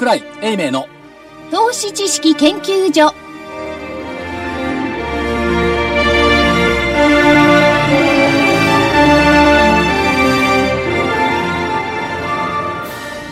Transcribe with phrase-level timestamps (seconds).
[0.00, 0.86] 桜井英明の
[1.50, 3.12] 投資知識研究所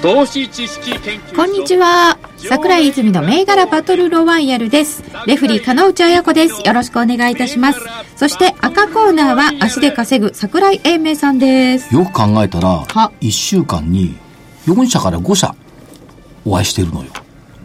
[0.02, 2.18] 投資知識研究所こんにちは。
[2.36, 5.02] 桜井泉の銘柄バトルロワイヤルです。
[5.26, 6.60] レフリー、金内彩子です。
[6.66, 7.80] よろしくお願いいたします。
[8.14, 11.94] そして赤コーナーは足で稼ぐ桜井英明さんです。
[11.94, 14.18] よく考えたらは、1週間に
[14.66, 15.54] 4社から5社
[16.48, 17.10] お会いしてるのよ。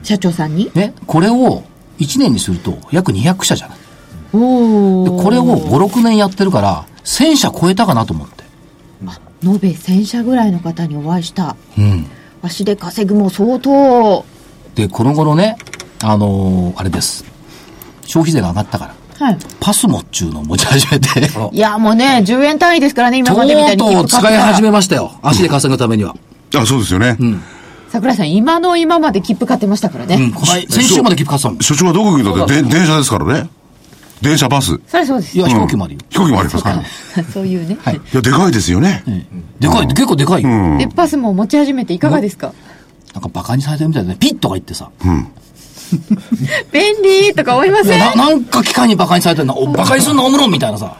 [0.03, 0.71] 社長さんに？
[0.73, 1.63] ね、これを
[1.99, 3.77] 1年にすると約200社じゃない。
[4.33, 5.17] おー。
[5.17, 8.43] でこれを5、6年やってるから、1000社超えたかなと思って。
[9.45, 11.57] 延べ1000社ぐらいの方にお会いした。
[11.77, 12.05] うん。
[12.41, 14.23] 足で稼ぐも相当。
[14.75, 15.57] で、この頃ね、
[16.01, 17.25] あのーあれです。
[18.05, 19.37] 消費税が上がったから、はい。
[19.59, 23.95] パスモっちゅうのを持ち始めて、といや、もうね、10円単位ですからね、今までみたいうに。
[23.95, 25.11] とう使い始めましたよ。
[25.23, 26.15] 足で稼ぐためには。
[26.55, 27.17] あ、そうですよね。
[27.93, 30.15] 桜井さん、今の今まで切符買ってましたからね。
[30.15, 30.31] うん。
[30.33, 31.59] こない先週まで切符買ってたもん。
[31.59, 33.49] 所長はどこ行くんだって、で電車ですからね。
[34.19, 34.79] 電車バス。
[34.87, 35.41] そりゃそうですい。
[35.41, 35.99] や、飛行機もあるよ。
[36.09, 36.75] 飛行機もありますから。
[36.77, 36.85] い
[37.31, 37.77] そういうね。
[37.83, 38.01] はい。
[38.11, 39.03] や、でかいですよね。
[39.59, 40.77] でかい、結構でかいよ。
[40.79, 42.51] で、パスも持ち始めていかがですか？
[43.13, 44.89] なんかバカにされてるみたいでね、ピッとか言ってさ。
[46.71, 47.97] 便利とか思いません？
[47.97, 49.55] いやななんか機械にバカにされてるの。
[49.59, 50.97] おバカにすんな、おもろんみたいなさ。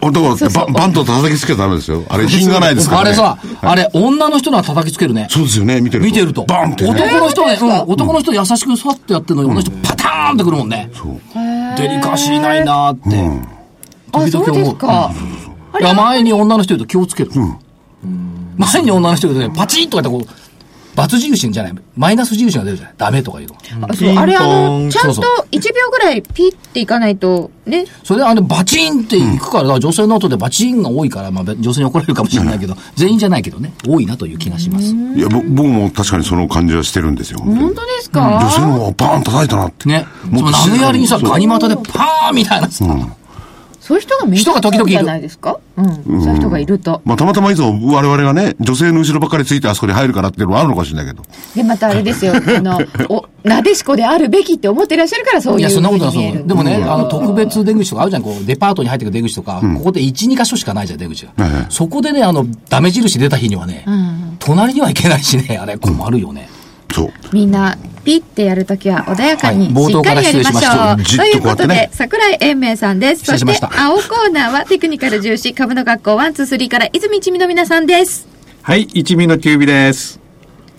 [0.00, 2.04] あだからバ、バンと叩きつけたらダメですよ。
[2.08, 3.08] あれ、品がないですからね。
[3.08, 5.26] あれさ、あれ、女の人なら叩きつけるね。
[5.28, 6.06] そうですよね、見てると。
[6.06, 6.44] 見てると。
[6.44, 6.90] バンってね。
[6.90, 10.90] 男の人ね、うん、男の人優しくさってやってるのに、女の人パターンってくるもんね。
[11.76, 13.48] デリカシーないなーって。
[14.12, 15.12] あ、そうですか。
[15.80, 17.30] いや、前に女の人いると気をつける。
[18.56, 20.26] 前に女の人いるとね、パチンとかってこう、×
[21.06, 22.94] 印じゃない、マイナス印が出るじゃない。
[22.96, 23.88] ダメとか言うの。
[23.88, 27.84] あそうあれあの、ちゃんとそうそ1秒ぐらいピッていかないと、ね。
[28.02, 34.94] それであの、バチンっていくから、だから女性の後でバチンが多いから、まあ、女性に怒られるかもしれないけど、全員じゃないけどね、多いなという気がします。
[34.94, 37.38] いや、ぼ僕も確かにその感じはしてるんですよ。
[37.40, 39.88] 本当に本当です女性かの方がバーン叩いたなって。
[39.88, 40.06] ね。
[40.30, 42.84] もっと投げやりにさ、ガニ股でパーンみたいなさ、
[43.88, 45.58] そういう人がめ人が時々いるじゃないですか？
[45.78, 46.22] うん。
[46.22, 47.00] そういう人がいると。
[47.06, 51.22] まあ、たまたまいつも我々がね、女性の後ろばっかりついてあそこに入るからっていうのはあるのかもしれないけど。
[51.56, 52.34] で、またあれですよ。
[52.36, 52.78] あの、
[53.08, 55.60] お、なでしこであるべきって思ってらっしゃるから、そういう。
[55.60, 61.42] いや、そんなことない、そうでもね、あの、特別出口とかあるじゃん、こう、デパートに入ってくる出口とか、ここで1、2箇所しかないじゃん、出口が。
[61.42, 63.86] はいはいそこでね、あの、ダメ印出た日にはね、
[64.38, 66.48] 隣には行けないしね、あれ困るよね。
[66.92, 67.12] そう。
[67.32, 71.04] みんな、ピッてやるときは穏やかに、しっかりやりましょう。
[71.04, 73.24] 失礼しましたということで、桜井英明さんです。
[73.24, 78.26] そしてた、青コーナーはテクニカル重視株の学校1、2、3から泉一味の皆さんです。
[78.62, 80.20] はい、一味のキュービです。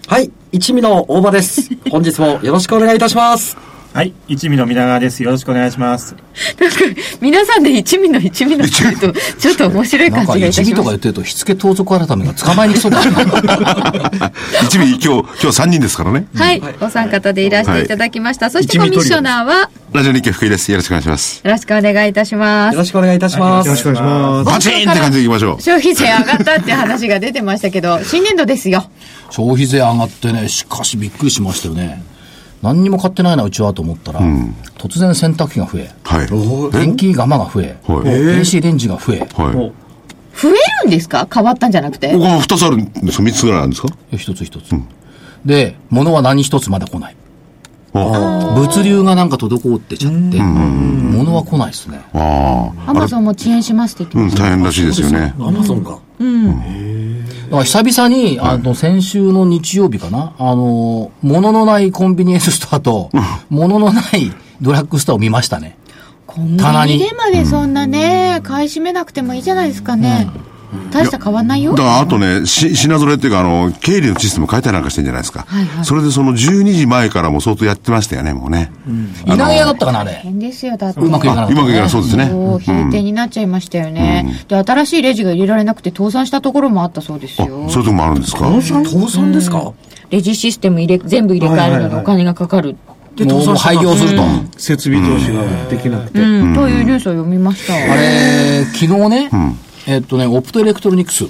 [0.07, 1.69] はい、一味の大場です。
[1.91, 3.55] 本日もよろしくお願いいたします。
[3.91, 5.23] はい、一味の皆川です。
[5.23, 6.15] よろしくお願いします。
[6.59, 6.77] なんか、
[7.21, 10.89] 皆さんで一味の一味のって言うと、 ちょっと面白い感じが一味とか。
[10.89, 14.31] 言ってると、火付け盗賊改めが捕まえに来そうだな。
[14.63, 16.27] 一味、今日、今日3人ですからね。
[16.35, 18.51] はい、お三方でいらしていただきました。
[18.51, 20.69] そしてコミッショナーは、よラジオ日経福井です。
[20.71, 21.41] よろしくお願いします。
[21.43, 22.85] ろしくお願いいたしますよろ。
[22.85, 23.65] しくお願いいたします。
[23.65, 24.45] よろしくお願いします。
[24.45, 25.61] バチーンって感じでいきましょう。
[25.63, 28.87] 消費税上がったって話が出てましたけど、新年度ですよ。
[29.31, 32.03] 消費税上がってね、しかしびっくりしましたよね。
[32.61, 34.19] 何にも買ってないな、うちはと思ったら、
[34.77, 36.71] 突然洗濯機が増え、はい。
[36.71, 39.27] 電気釜が増え、はい電子レンジが増え、はい。
[39.27, 40.51] 増え
[40.83, 41.27] るんですか？
[41.33, 42.11] 変わったんじゃなくて？
[42.13, 43.89] ここは2つあるんですか ?3 つぐらいあるんですか？
[44.11, 44.71] 一つ一つ。
[45.45, 47.15] で、物は何一つまだ来ない。
[47.91, 52.01] あ物流がなんか滞ってちゃって、物は来ないですね。
[52.13, 52.71] あ。
[52.85, 54.53] あアマゾンも遅延しますって言ってあ。
[54.53, 54.83] うん、ました。
[54.83, 55.33] 大変らしいですよね。
[55.39, 55.97] アマゾンが。
[57.49, 63.09] だから久々に、あの、先週の日曜日かな、あの、物のないコンビニエンスストアと、
[63.49, 65.75] 物のないドラッグストアを見ましたね。
[66.27, 70.29] コンビ棚にニでまでそんなね、買い占めなくてもいいじゃないですかね。
[70.91, 71.77] 大した変わんないよだ。
[71.77, 75.45] からあとね、し品揃えっていうか、あの、経理のシステム変えたりなんかしてんじゃないですか。
[75.47, 78.71] はいはいそれでその12時前からも相当やってましたよね、もうね。
[79.25, 80.11] 稲毛屋だったかな、あれ。
[80.23, 81.01] 変ですよ、だって。
[81.01, 82.27] うまくいかなかった、うまくいかない、そうですね。
[82.29, 84.43] そう、閉店になっちゃいましたよね。
[84.47, 87.67] で、新しいレジが入れられなくて倒産したところもあったそうですあ、よ。
[87.69, 88.39] そういうとこもあるんですか？
[88.61, 88.61] 倒
[89.07, 89.31] 産？
[89.31, 89.73] ですか？
[90.11, 92.75] レジシステム入れ、全部入れ替えるのにお金がかかる。
[93.19, 94.23] もうもう廃業すると。
[94.57, 96.21] 設備投資ができなくて。
[96.21, 97.73] うん、というニュースを読みました。
[97.73, 99.29] あれ、昨日ね、
[99.89, 101.29] えっとね、オプトエレクトロニクスっ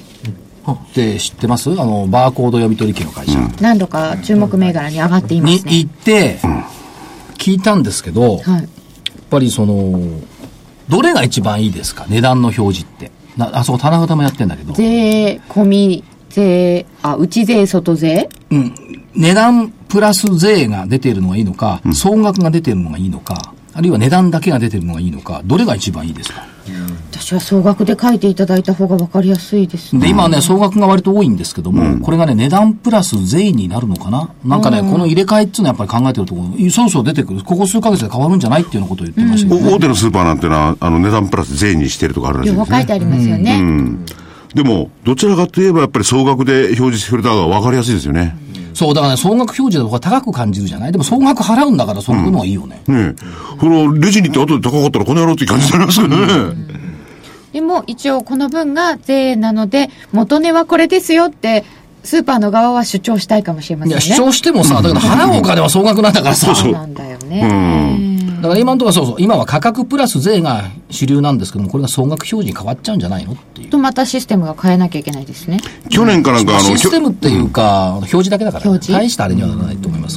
[0.94, 1.72] て知ってます？
[1.72, 3.40] あの、バーコード読み取り機の会社。
[3.62, 5.78] 何度か注目銘柄に上がっていまにすね。
[5.78, 6.40] 行って、
[7.38, 8.70] 聞いたんですけど、やっはい。
[9.30, 10.20] ぱりその、
[10.90, 12.06] どれが一番いいですか？
[12.10, 13.12] 値段の表示って。
[13.38, 14.74] なあそこ、棚形もやってんだけど。
[14.74, 18.28] 税込み、税、あ、内税、外税？
[18.52, 18.76] うん。
[19.16, 26.46] 値段プラス税が出ているのがいいのか、総額が出ているのがいいのか、あるいは値段だけが出ているのがいいのか、どれが一番いいですか？
[27.12, 29.98] 私私は総額で書いていただいた方が分かりやすいです。
[30.00, 37.44] で、今ね、総額が割と多いんですけども、これがね、値段プラス税になるのかななんかね、この入れ替えっていうのはやっぱり考えてるところ、そろそろ出てくる。
[37.44, 42.78] ここ数ヶ月で変わるんじゃないっていうようなことを言ってましたけどね、お大手のスーパーなんてのは、あの、値段プラス税にしてるとかあるらしいですね。
[42.78, 43.64] 書いてありますよね。
[44.56, 48.36] でも、どちらかといえばやっぱり総額で表示してくれた方が分かりやすいですよね。
[48.74, 50.92] そう、だからね、総額表示で僕は高く感じるじゃない？
[50.92, 52.82] でも総額払うんだから、総額の方がいいよね。
[52.88, 53.24] ねえ。
[53.60, 56.26] その、レジに行って後で高かったらこの野郎っていう感じになりますけどね。
[57.52, 61.66] でも一応この分が税なので、元値はこれですよって、
[62.04, 64.06] スーパーの側は主張したいかもしれませんね。
[64.06, 66.56] いや、主張してもさ、だけど払うお金は総額なんだからさ。
[66.56, 68.19] そうなんだよね。
[68.42, 73.70] だから今のところそうそう、今は価格プラス税が主流なんですけども、これが総額表示に変わっちゃうんじゃないのっていう。
[73.70, 75.60] とまたシステムが変えなきゃいけないですね。
[75.90, 79.00] 去年かなんかあの、システムっていうか、表示だけだから、表示？
[79.00, 80.16] 大したあれにはならないと思います。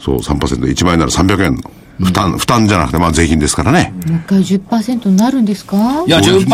[0.00, 1.62] そう、3%、1万円なら300円の
[2.06, 3.92] 負担、負担じゃなくて、まあ税金ですからね。
[4.06, 6.04] もう一回10%になるんですか？
[6.06, 6.48] いや、10%に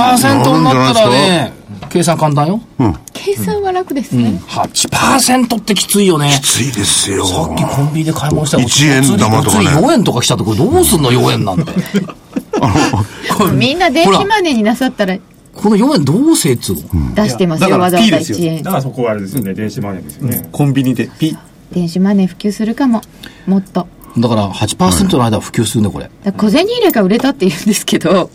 [0.64, 1.52] なったらね、
[1.90, 2.60] 計算簡単よ。
[3.24, 4.38] 計算は楽ですね。
[4.48, 6.30] 8%ってきついよね。
[6.42, 7.24] きついですよ。
[7.24, 11.72] さっきコンビニで買い物したら、一円玉とかねお釣り4円とか来ちゃって、これどうすんの、4円なんて。
[13.54, 15.16] みんな電子マネーになさったら
[15.54, 18.70] この4円どう精通の出してますよ、だからわざわざですよ1円だ。
[18.72, 20.48] からそこはあれですよね、電子マネーですよね。
[20.52, 21.38] コンビニでピッ。
[21.72, 23.00] 電子マネー普及するかも。
[23.46, 23.88] もっと。
[24.18, 26.10] だから8%の間は普及するね、これ。
[26.36, 28.30] 小銭入れが売れたって言うんですけど、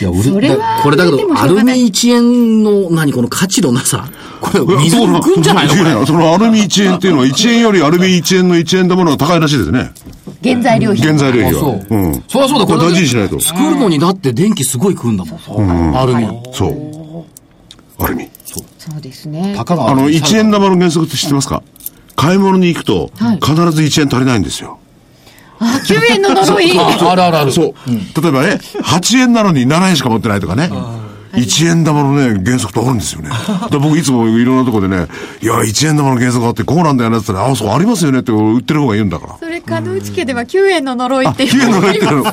[0.00, 4.08] いや、売それはこれだけど、アルミもしょうがない1円の、何、この価値のなさ。
[4.40, 6.06] これ、水抜くんじゃないの？
[6.06, 9.92] そのアルミ1円っていうのは、1円よりアルミ1円の1円玉の方が高いらしいですね。
[10.42, 11.02] 原材料費。
[11.02, 11.76] 原材料費あそうは。
[11.90, 12.24] うん。
[12.28, 13.40] そりゃそうだ、これ大事にしないと。
[13.40, 15.98] 作るのにだって電気すごい食うんだもん。
[15.98, 16.28] アルミ。
[16.52, 18.04] そう。
[18.04, 18.28] アルミ。
[18.44, 18.62] そ
[18.96, 19.54] うですね。
[19.56, 21.62] たかがあの、1円玉の原則って知ってますか？
[22.14, 24.78] 買い物に行くと、はい必ず1円足りないんですよ。
[25.58, 26.78] あ、9円の呪い。
[26.78, 27.52] ああるあるある。
[27.52, 27.74] そう。
[28.22, 30.70] 例えばね、8円なのに7円しか持ってないとかね。
[31.36, 33.30] 1円玉のね、原則とあるんですよね。
[33.70, 35.06] だ僕いつもいろんなところでね、
[35.40, 39.36] いや、1円玉の原則があってこうなんだよねって言ったら、あ、そう、ありますよねって売ってる方が言うんだから。
[39.38, 42.24] それ、角内家では9円の呪いっていうあ9円の呪いっていうの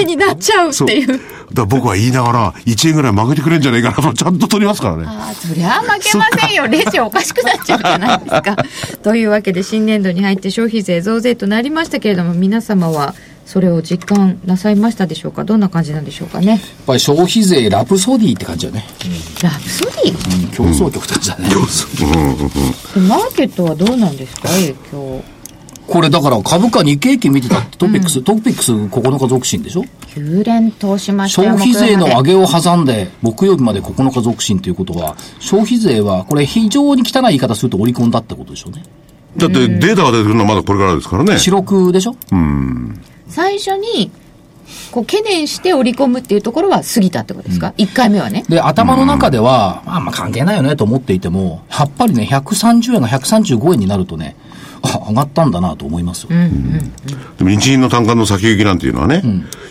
[0.00, 0.72] 円になっちゃうっ。
[0.72, 1.06] ていう。
[1.08, 1.20] だか
[1.54, 5.04] ら僕は言いながら、1円ぐらい負けてくれんじゃないかなと、ちゃんと取りますからね。
[5.06, 6.66] ああ、そりゃ負けませんよ。
[6.66, 8.56] レジおかしくなっちゃうじゃないですか。
[9.02, 13.14] というわけで、新年度に入って消費税増税となりましたけれども、皆様は
[13.48, 15.42] それを実感なさいましたでしょうか？
[15.42, 16.46] どんな感じなんでしょうかね？
[16.48, 18.84] やっぱり消費税ラプソディって感じだね。
[19.42, 20.50] ラプソディ？
[20.52, 21.48] 競争曲って感じだね。
[21.48, 21.54] で
[23.00, 24.16] マーケットはどうなん。
[24.18, 25.22] ですか影響。
[25.86, 32.84] これだから株価日経平均見てたってトピックス、トピックス9日続伸でしょ9連騰しましたよ消費税の上げを挟ん。
[32.84, 38.10] で、木曜日まで9日続伸ということは、消費税は、これ非常に汚い言い方すると織り込ん。
[38.10, 38.82] だってことでしょうね。
[39.38, 41.38] だってデータが出てくるのはまだこれからですからね。
[41.38, 42.16] 四六でしょ
[43.28, 44.10] 最初に、
[44.90, 48.44] こう懸念して織り込むっていうところは過ぎたってことですか、一1回目はね。
[48.48, 54.36] で、頭の中では、まあまあ関係ないよねと思っていても、やっぱりね、130円が135円になるとね、
[54.82, 56.28] あ、上がったんだなと思いますよ。
[57.38, 59.22] でも日銀の単価の先行きなんていうのはね、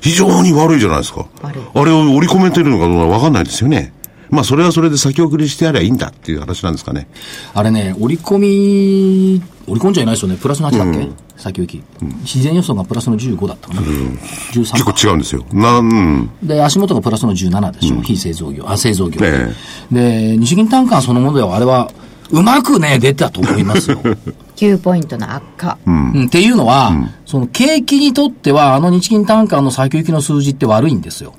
[0.02, 1.28] 非常に悪いじゃないですか。
[1.42, 3.94] 悪いあれを織り込めてるのかどうかわかんないですよね。
[4.30, 7.08] まあそれはそれで先送りしてやればいいんだっていう話なんですかね。
[7.54, 10.38] あれね、織り込み、織り込んじゃいないですよね。
[10.38, 11.84] プラスの8だっけ、先行き、
[12.22, 13.82] 自然予想がプラスの15だったかな。
[13.82, 15.46] 13結構違うんですよ。
[15.54, 16.30] な、うん。
[16.44, 19.20] で、足元がプラスの17でしょ、非製造業、あ、製造業。
[19.24, 19.54] え
[19.92, 21.92] で、日銀単価そのものでは、あれは、
[22.32, 24.00] うまくね、出たと思いますよ。
[24.58, 25.78] 9ポイントの悪化。
[25.86, 26.92] うん、っていうのは、
[27.26, 31.34] その景気にとっては、あの日銀単価の先行きの数字って悪いんですよ。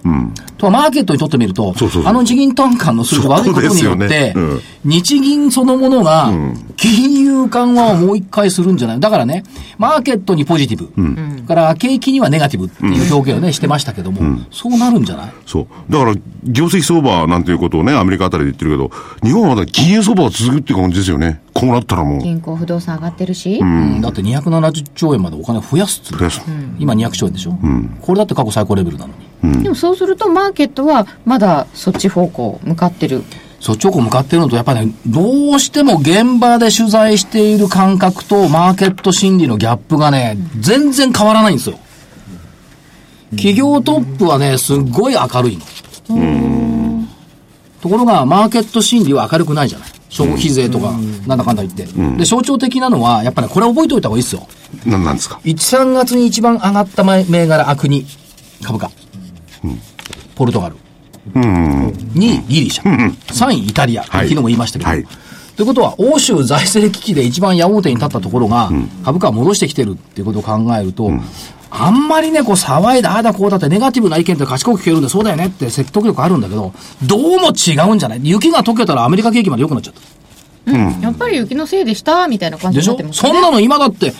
[0.57, 2.11] とは、マーケットにとってみると、そうそうそう。
[2.11, 4.61] あの日銀単価の数字が悪いことによって、よねうん。
[4.85, 6.31] 日銀そのものが、
[6.77, 9.01] 金融緩和をもう一回するんじゃない。
[9.01, 9.45] だからね、
[9.79, 15.33] マーケットにポジティブ、から景気にはネガティブっていう表現をね、してましたけども、そうなるんじゃない？
[15.47, 15.67] そう。
[15.91, 18.91] だから、業績相場なんていうことをね、アメリカあたりで言ってるけど、
[19.23, 21.41] 日本はまだ金融相場が続くっていう感じですよね。
[21.55, 22.19] こうなったらもう。
[22.19, 23.65] 銀行不動産上がってるし、だ
[24.11, 26.13] って270兆円までお金増やすっつう。
[26.15, 26.43] の増やす。
[26.79, 27.59] 今200兆円でしょ、
[28.03, 29.13] これだって過去最高レベルなの
[29.43, 29.63] に。
[29.63, 33.23] でもそうするとマーケットはまだそっち方向向かってる。
[33.61, 41.79] そっち方向向かってるのと、やっぱりね、どうしても現場で取材している感覚とマーケット心理のギャップがね、全然変わらないんですよ。
[43.33, 45.65] 企業トップはね、すっごい明るいの。
[47.83, 49.89] ところが、マーケット心理は明るくないじゃない。
[50.09, 50.93] 消費税とか、
[51.27, 51.87] なんだかんだ言って。
[52.17, 54.47] で、象徴的なのは、やっぱね、これ覚えておいた方がいいですよ。
[54.87, 58.07] なんなんですか？1、3月に一番上がった銘柄、あ国、
[58.63, 58.91] 株価。
[60.35, 60.77] ポルトガル。
[61.35, 63.13] 2位、ギリシャ。
[63.27, 64.03] 3位、イタリア。
[64.03, 64.91] はい昨日も言いましたけど。
[64.91, 65.07] はい
[65.59, 68.71] ということは、欧州財政危機で一番矢面に立ったところが、
[69.05, 71.11] 株価を戻してきてるっていうことを考えると、
[71.69, 76.73] あんまりね、こう騒いだ、ああだこうだってネガティブな意見って賢く聞けるんで、そうだよねって説得力あるんだけど、
[77.03, 78.21] どうも違うんじゃない。
[78.23, 79.95] 雪が溶けたらアメリカ景気まで良くなっちゃっ
[80.65, 80.79] た。
[81.03, 84.15] やっぱり雪のせいでした、みたいな感じでしょになってますそんなの今だって、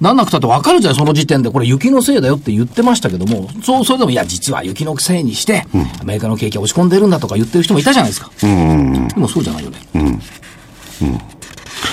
[0.00, 1.50] なんなくたってわかるじゃん、その時点で。
[1.50, 5.66] これ雪のせいだよって言ってましたけども、そう、それでも、いや、実は雪のせいにして、
[6.00, 8.30] アメリカの景気が落ち込んでるんだとか言ってる人もいたじゃないですか。
[8.40, 8.46] で
[9.16, 9.78] もそうじゃないよね。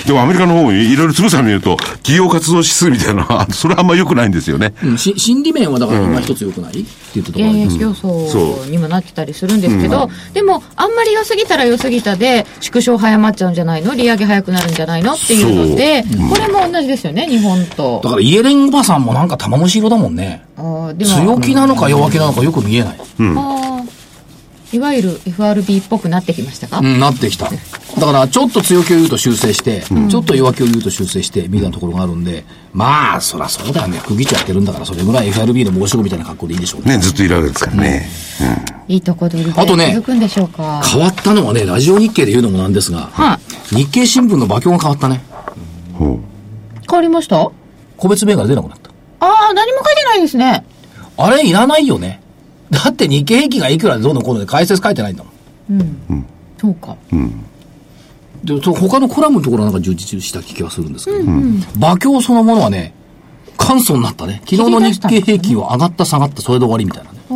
[0.06, 4.72] でもアメリカの方もいろいろつぶさに見ると、企業活動指数みたいなのは、 それはあんま良くないんですよね。
[4.84, 6.84] うん、し心理面はだから今一つ良くない、って
[7.14, 13.94] 言ったところあります減益競争にもなってたりするんですけど、でも、あんまり良すぎたら良すぎたで、縮小早まっちゃうんじゃないの？
[13.94, 15.14] 利上げ早くなるんじゃないの？
[15.14, 18.00] っていうので、これも同じですよね、日本と。
[18.04, 18.10] だ。
[18.10, 20.44] からイエレンおばさんもなんか玉虫色だもんね。
[20.56, 21.38] あーでも。
[21.38, 22.96] 強気なのか弱気なのかよく見えない。
[23.00, 23.75] あー
[24.76, 27.50] いわゆる FRB っぽくなってきましたか、うん、なってきた。
[27.50, 33.98] だから、ちょっと強気を言うと修正して、ちょっと弱気を言うと修正して、みたいなところがあるんで、まあ、そらそうだよね。
[33.98, 36.96] 副議長やってるんだから、それぐらい FRB の申し子みたいな格好でいいでしょうね。
[36.96, 38.08] ね、ずっといるわけですからね。
[38.88, 40.80] いいとこ取りであとね続くんでしょうか？
[40.84, 43.40] 変わったのはね、ラジオ日経で言うのもなんですが、は
[43.70, 45.22] 日経新聞の馬鏡が変わったね。
[45.94, 46.20] ほ
[46.88, 47.50] 変わりました？
[47.96, 48.90] 個別銘柄出なくなった。
[49.20, 50.64] ああ、何も書いてないですね。
[51.16, 52.20] あれいらないよね。
[52.70, 56.26] だって日経平均がいくらでどうのこうので解説書いてないんだもん。
[56.58, 56.96] そうか。
[58.44, 61.18] で、そ他のコラムのところはなんか充実した気がするんですけど、
[61.76, 62.94] 馬鏡そのものはね、
[63.56, 64.42] 簡素になったね。
[64.44, 67.18] 昨日の日経平均は上がった下がったそれで終わりみたいなね。
[67.30, 67.34] お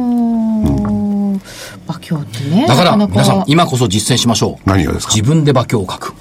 [1.36, 1.40] ー
[1.86, 2.66] 馬鏡ってね。
[2.66, 4.68] だから、皆さん、今こそ実践しましょう。
[4.68, 5.14] 何がですか？
[5.14, 6.14] 自分で馬鏡を書く。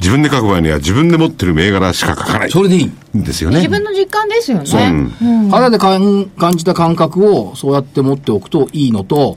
[0.00, 2.50] 自分で書く場合には自分で持ってる銘柄しか書かない。
[2.50, 2.84] それでいい。
[3.18, 3.56] んですよね。
[3.56, 5.10] 自分の実感ですよね。
[5.50, 9.36] 肌で感感じた感覚をそうやって持っておくといいのと、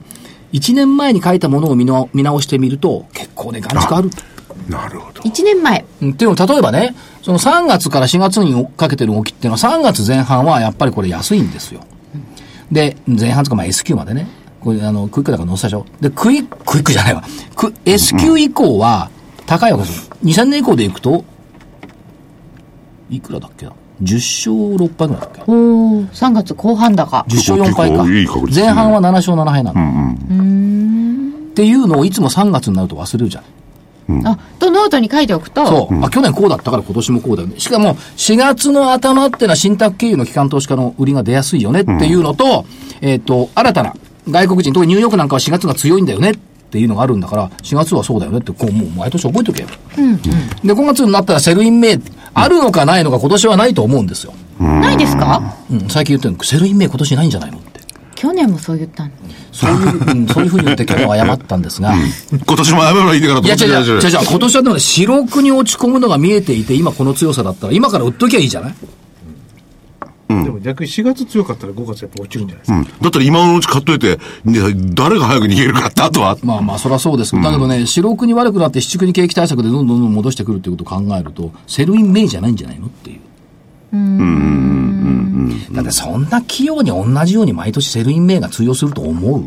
[0.53, 4.09] 1年前に書いたものを見直見直してみると、結構ね、感じ変わる。
[4.69, 5.21] なるほど。
[5.23, 5.85] 1年前。
[6.01, 11.81] うんっていうの例えばね、その3月から4月にかけてる動きっていうのは3月前半はやっぱりこれ安いんですよ。
[12.71, 14.27] で、前半とかまあ S q までね。
[14.61, 15.85] これあの、クイックだから載せたでしょ。
[15.99, 17.23] で、クイック、クイックじゃないわ。
[17.55, 19.09] ク S q 以降は
[19.45, 20.12] 高いわけですよ。
[20.23, 21.23] 2000年以降でいくと、
[23.09, 24.53] いくらだっけな ?10 勝
[24.87, 25.41] 6敗ぐらいだっけ？
[25.47, 27.25] おー、3月後半高。
[27.27, 28.03] 10勝4敗か。
[28.03, 30.13] 結構いい確率前半は7勝7敗なの。
[31.51, 33.43] っていうのをいつも3月になると忘れるじゃん。
[34.27, 36.03] あ、とノートに書いておくと、そう。
[36.03, 37.59] あ、去年こうだったから今年もこうだよね。
[37.59, 42.65] しかも、4月の頭ってのは信託経由の機関投資家の売りが出やすいよねっていうのと、
[43.01, 43.93] えっ、と、新たな
[44.29, 46.33] 外国人、特にニューヨークなんかは4月が強いんだよねっ
[46.73, 49.67] ていうのがあるんだから、4月はそうだよねって、こう、もう毎年覚えとけよ。
[50.63, 51.99] で、5月になったら sell in May、
[52.33, 54.33] あるのかないのか今年はないと思うんですよ。
[54.59, 55.55] ないですか？
[55.71, 57.81] うん、最近言ってるの、 sell in May 今年ないんじゃないのって。
[58.15, 59.11] 去年もそう言ったの。
[59.51, 61.93] そういう、うんそういうふうに言って去年は謝ったんですが、
[62.31, 68.75] 今年もやめればいいんだからいや、違う違う、違う今年はでもね、四六に落ち込むのが見えていて、今この強さだったら、今から売っときゃいいじゃない？
[70.43, 72.77] でも逆に4月強かったら5月やっぱ落ちるんじゃないですか。
[72.77, 72.83] うん。
[72.83, 74.59] だったら今のうち買っといて、ね
[74.93, 76.37] 誰が早く逃げるかって、あとは。
[76.43, 83.19] まあまあ、そりゃそうですけど、だけどね、四六に悪くなって、七六に景気対策でどんどんどんどん戻してくるっていうことを考えると、 sell in May じゃないんじゃないのっていう。
[85.73, 89.43] だってそんな器用に同じように毎年 sell in May が通用すると思う？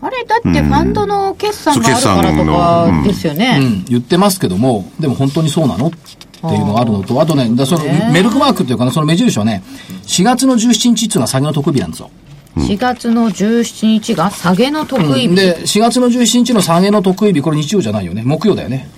[0.00, 3.58] あれ、だってファンドの決算があるからとかですようね。
[3.58, 5.90] ん、言ってますけども、でも本当にそうなの？
[6.46, 9.62] っていうのがあるのと、あとね、だそのメルクマークっていうかな、その目印はね、
[10.06, 12.10] 4月の17日っていうのは下げの特異日なんですよ。
[12.56, 15.34] 4月の17日が下げの特異日。
[15.34, 18.22] で、4月の17日の下げの特異日、これ日曜じゃないよね。
[18.24, 18.88] 木曜だよね。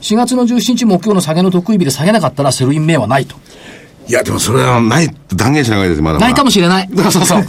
[0.00, 3.36] 4月の17日木曜の下げの特異日で下げなかったら sell in May はないと。
[4.08, 6.26] いや、でもそれはない断言しながらです、まだまだ。
[6.26, 6.88] ないかもしれない。
[7.10, 7.44] そうそう。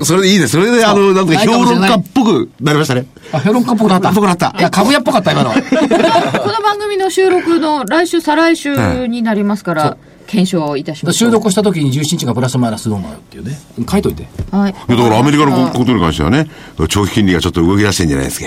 [0.04, 0.52] それでいいです。
[0.52, 3.06] それで、あの、なんとか評論家っぽくなりましたね。
[3.32, 4.10] あ、評論家っぽくなった。
[4.10, 5.54] っぽくなったいや、株屋っぽかった、今のは。
[5.60, 11.18] この番組の収録の来週、再来週になりますから、検証いたします。
[11.18, 13.58] 収録した時に17日がプラスマイナスどうなのよっていうね。
[13.88, 14.26] 書いといて。
[14.50, 14.72] はい。
[14.72, 16.48] だからアメリカのことに関してはね、
[16.88, 18.46] 長期金利がちょっと動き出してんじゃないですか。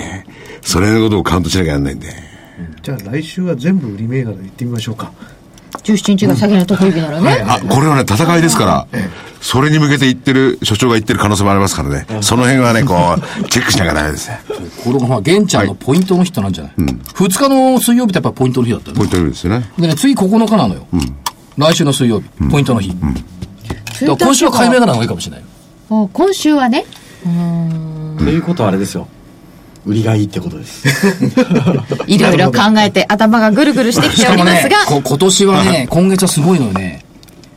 [0.62, 2.08] それのことをカウントしなきゃならないんで。
[2.82, 5.12] じゃあ来週は全部売り銘柄で行ってみましょうか。
[5.78, 7.44] 17日が下げの得意日ならね。
[7.46, 8.86] あ、これはね、戦いですから、
[9.40, 12.06] それに向けて言ってる、所長が言ってる可能性もありますからね。
[12.20, 14.40] その辺はね、こう、 チェックしなきゃダメですね。
[14.84, 16.86] これがまあ、玄ちゃんのポイントの日ってなんじゃない、二
[17.26, 18.98] ?2 日の水曜日ってやっぱポイントの日だったよね。
[18.98, 19.70] ポイントいるんですよね。
[19.78, 20.86] でね、次9日なのよ。
[21.56, 22.88] 来週の水曜日、ポイントの日。
[22.90, 23.04] だか
[24.06, 25.46] ら今週は買い銘柄の方がいいかもしれないよ。
[26.04, 26.84] あ今週はね。
[28.18, 29.08] ということはあれですよ。
[29.90, 30.86] 売りがいいってことです。
[32.06, 37.04] いろいろ考えて頭がぐるぐるしてきてかもねりますが、、こ今年はね、今月はすごいのよね。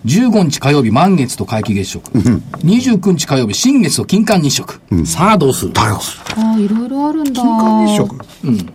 [0.05, 2.11] 15日火曜日、満月と皆既月食。
[2.11, 4.81] 29日火曜日、新月と金環日食。
[5.05, 5.71] さあどうする？
[5.73, 7.41] 誰がすああ、いろいろあるんだ。
[7.41, 8.15] 金日食？
[8.43, 8.69] うん。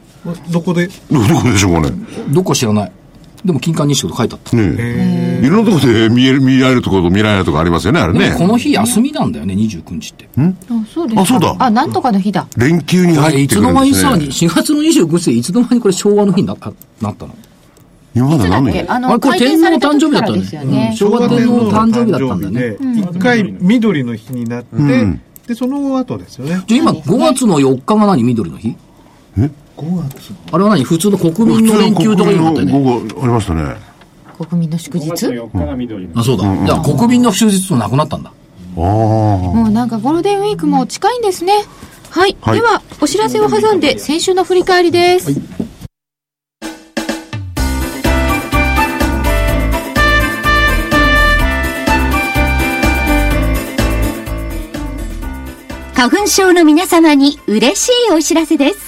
[0.51, 0.85] どこで？
[0.87, 1.97] るどこでしょうかね。
[2.31, 2.93] どこ知らない？
[3.45, 4.57] でも金環日誌と書いてあった。
[4.57, 5.41] ねえ。
[5.45, 8.35] いろんなところで見える、見られるところと見られないところありますよね、あれね。
[8.37, 10.29] この日休みなんだよね、29日って。
[10.37, 10.53] あ
[10.93, 11.23] そうですか。
[11.23, 11.57] あそうだ。
[11.59, 12.49] あなんとかの日だ。
[12.57, 14.11] 連休に入ってくいつの間るんですね。
[14.11, 17.35] にさらに、4月の29日でいつの間にこれ昭和の日になあなったの？
[18.15, 18.65] 今まで何？
[18.65, 18.87] の日け？
[18.89, 20.41] あこれ天皇の誕生日だったのね。
[20.41, 22.61] ですよね昭和天皇の誕生日だったんだね。
[22.71, 25.21] で一回緑の日になって、ん。
[25.47, 26.65] で、その後ですよね。
[26.67, 28.25] じゃあ今、そうですね5月の4日が何？
[28.25, 28.77] 緑の日？
[29.83, 30.35] 5月。
[30.53, 30.85] あれは何？
[30.85, 32.73] 普通の国民の連休とかいうのあったよね。
[32.73, 33.77] 午後ありましたね。
[34.37, 36.67] 国民の祝5月の日？4日が緑のあ、そうだ。
[36.67, 38.31] じゃあ国民の祝日となくなったんだ。
[38.31, 38.85] ああ。
[38.85, 41.53] もうなんかゴールデンウィークも近いんですね
[42.11, 45.33] はい、はいではお知らせを挟んで先週の振り返りです、
[55.95, 58.88] 花粉症の皆様に嬉しいお知らせです。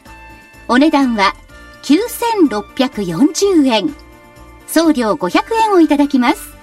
[0.73, 1.33] お値段は
[1.83, 3.93] 9640円。
[4.67, 6.53] 送料500円をいただきます。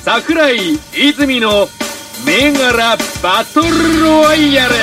[0.00, 1.68] 桜井泉の
[2.26, 4.74] 銘柄バトルロワイヤル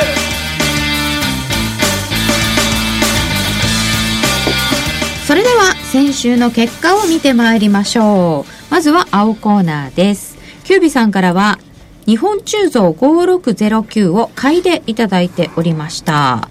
[5.27, 8.71] それでは先週の結果を見てまいりましょう。
[8.71, 10.37] まずは青コーナーです。
[10.63, 11.57] キュービさんからは
[12.05, 16.47] 日本鋳造5609を買いでいただいておりました。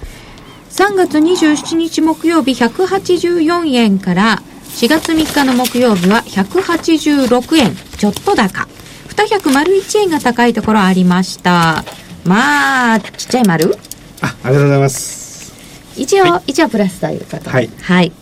[0.71, 8.67] 3月27日木曜日184円から4月3日の木曜日は186円ちょっと高。
[9.07, 11.85] 201円が高いところありました。
[12.25, 13.77] まあちっちゃい丸？
[14.21, 15.53] あ、ありがとうございます。
[15.97, 17.51] 一応、一応プラスということで。
[17.51, 17.71] はい。
[17.81, 18.13] はい。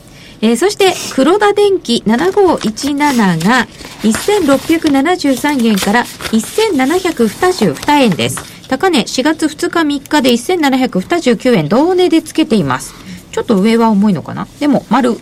[0.43, 3.67] えーそして、黒田電機7517が
[4.03, 8.39] 1673円から1722円です。
[8.69, 12.95] 高値4月2日3日で1729円、同値でつけています。
[13.33, 14.47] ちょっと上は重いのかな？
[14.61, 15.17] でも、丸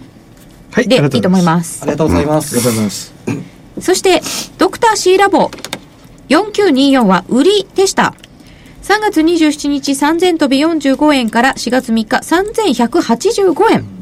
[0.72, 0.88] はい。
[0.88, 1.44] でいいと思いす。
[1.46, 1.92] ますあり。
[1.92, 3.12] がとうございますありがとうございます。
[3.80, 4.20] そして、
[4.58, 5.50] ドクター C ラボ
[6.28, 8.14] 4924は売りでした。
[8.82, 13.93] 3月27日3000飛び45円から4月3日3185円。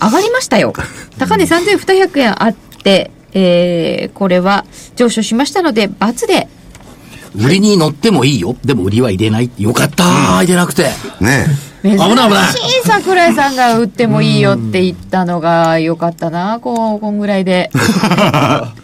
[0.00, 0.72] 上がりましたよ。
[1.18, 4.64] 高値3200円あって、えー、これは
[4.96, 6.48] 上昇しましたので、×で、
[7.34, 8.56] 売りに乗ってもいいよ。
[8.64, 9.50] でも売りは入れない。
[9.58, 10.90] よかったー、入れなくて。
[11.20, 11.46] ね
[11.82, 17.70] 珍し危ない危ないい桜井さんが売ってもいいよって言ったのが良かったな、こう、こんぐらいで。
[17.74, 17.80] だ
[18.20, 18.74] か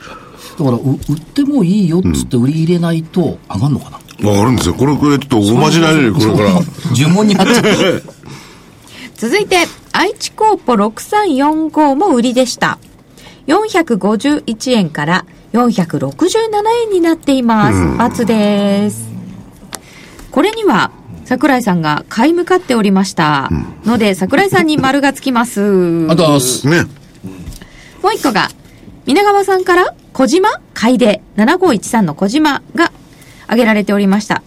[0.58, 4.26] ら、う売ってもいいよっつって売り入れないと上がんのかな、え。
[4.26, 4.74] わかるんですよ。
[4.74, 6.50] これ、これちょっとおまじないで、これから。
[6.96, 8.02] 呪文になっちゃう。
[9.16, 12.78] 続いて、愛知コーポ6345も売りでした。
[13.46, 16.12] 451円から467
[16.84, 17.78] 円になっています。
[18.22, 19.08] ×です。
[20.30, 20.90] これには、
[21.24, 23.50] 桜井さんが買い向かっておりました。
[23.84, 26.06] ので、桜井さんに丸がつきます。
[26.10, 26.84] あとはす、ね。
[28.02, 28.48] もう一個が、
[29.06, 32.92] 皆川さんから小島買いで7513の小島が
[33.44, 34.42] 挙げられておりました。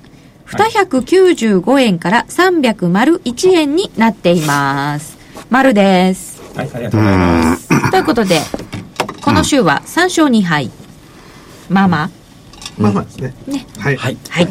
[0.46, 5.21] 295円から301円になっています。
[5.52, 6.42] 丸です。
[6.56, 7.92] はい、ありがとうございます。
[7.92, 8.40] ということで、
[9.22, 10.72] この週は3勝2敗。
[11.70, 12.10] まあまあ。
[12.78, 13.36] まあまあですね。
[13.48, 13.68] ね。
[13.78, 13.98] はい。
[13.98, 14.48] はいはい。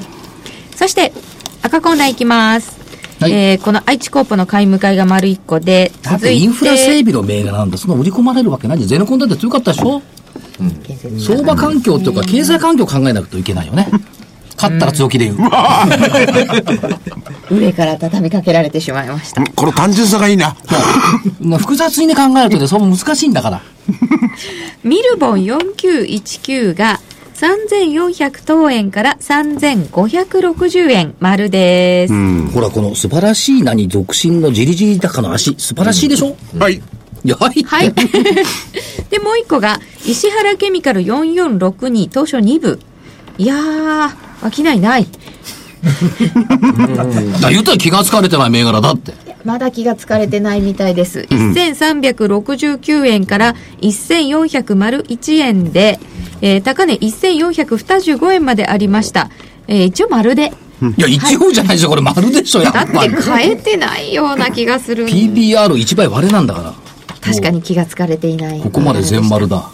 [0.77, 1.15] そして、
[1.63, 2.79] 赤コーナーいきます。
[3.19, 7.79] はいえーこの愛知コーポの買い向かいが丸1個で、だってインフラ整備の銘柄なんだ。
[7.79, 8.89] そんな売り込まれるわけないじゃん。
[8.91, 10.03] ゼネコンだって強かったでしょ、
[11.19, 13.89] 相場環境っていうか、経済環境考えなくてはいけないよね。
[14.61, 15.39] 勝ったら強気で言う。
[17.51, 19.43] 上から畳みかけられてしまいました。
[19.43, 20.55] この単純さがいいな。
[21.41, 23.63] まあ複雑にね考えるとね、それも難しいんだから。
[24.85, 27.01] ミルボン4919が
[27.35, 32.13] 3400等円から3560円丸です。
[32.53, 36.83] ほら、この素晴らしい名に独身のじりじり高の足、素晴らしいでしょ、はい。
[37.25, 37.65] やはり。
[37.65, 37.93] はい。
[39.11, 42.79] で、もう一個が、石原ケミカル4462東証2部。
[43.39, 44.11] いやー、
[44.43, 45.07] 飽きないない。
[47.41, 49.13] だ言ったら気がつかれてない銘柄だって。
[49.45, 51.21] まだ気がつかれてないみたいです。
[51.31, 55.99] 1369円から1401円で、
[56.43, 59.31] えー高値1425円までありました。
[59.69, 60.53] えー一応丸で。
[60.97, 63.15] いや、一応じゃないでしょ、これ丸でしょ、やっだってぱり。
[63.23, 65.07] 変えてないような気がする。
[65.07, 66.75] PBR1 倍割れなんだから。
[67.21, 68.61] 確かに気がつかれていない。
[68.61, 69.71] ここまで全丸だ。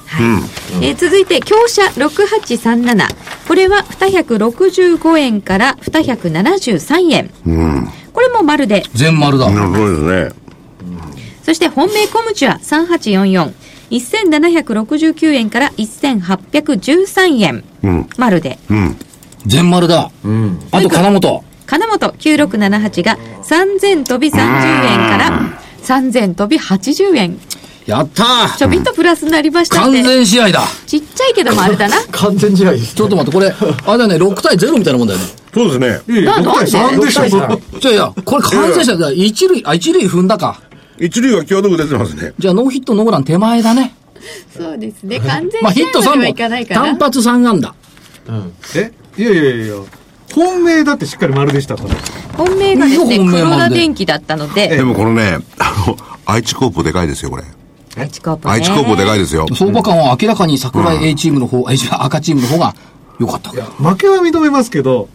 [0.82, 3.08] えー続いて、強者6837。
[3.46, 7.30] これは265円から273円。
[8.12, 8.82] これも丸で。
[8.94, 9.50] 全丸だ。
[9.50, 10.46] なるほどですね。
[11.44, 13.52] そして、本命コムチュア3844。
[13.90, 17.64] 1769円から1813円。
[18.16, 18.58] 丸で。
[19.46, 20.10] 全丸だ。
[20.72, 21.44] あと金本。
[21.66, 27.38] 金本9678が3000飛び30円から3000飛び80円。
[27.86, 30.02] やったーちょびっとプラスになりました完って。
[30.02, 30.62] 全試合だ。
[30.86, 31.96] ちっちゃいけどもあれだな。
[32.10, 32.96] 完全試合です。
[32.96, 33.54] ちょっと待って、これ、
[33.86, 35.26] あれだね、6対0みたいなもんだよね。
[35.54, 36.22] そうですね。
[36.24, 39.12] ななんで？3でしょ6対3じゃあいや、これ完全試合だ。
[39.12, 40.60] 一塁、あ、一塁踏んだか。
[40.98, 42.32] 一塁は際どく出てますね。
[42.36, 43.94] じゃあノーヒットノーラン手前だね。
[44.58, 45.20] そうですね。
[45.20, 46.74] 完全まあヒット3試合まではいかない本。
[46.74, 46.86] かな。
[46.86, 47.74] 単発3安打。
[48.74, 49.74] えいやいやいやいや
[50.34, 51.90] 本命だってしっかり丸でしたから
[52.36, 57.44] 本命がですね、黒田電機だったので、でもこのね、あの、愛知コーポでかいですよ、これ。
[57.96, 58.54] 愛知コーポね。
[58.54, 59.46] 愛知コーポでかいですよ。
[59.54, 62.74] 相場感は明らかに桜井 A チームの方、ーム赤チームの方が
[63.18, 63.50] 良かった。
[63.50, 65.08] 負けは認めますけど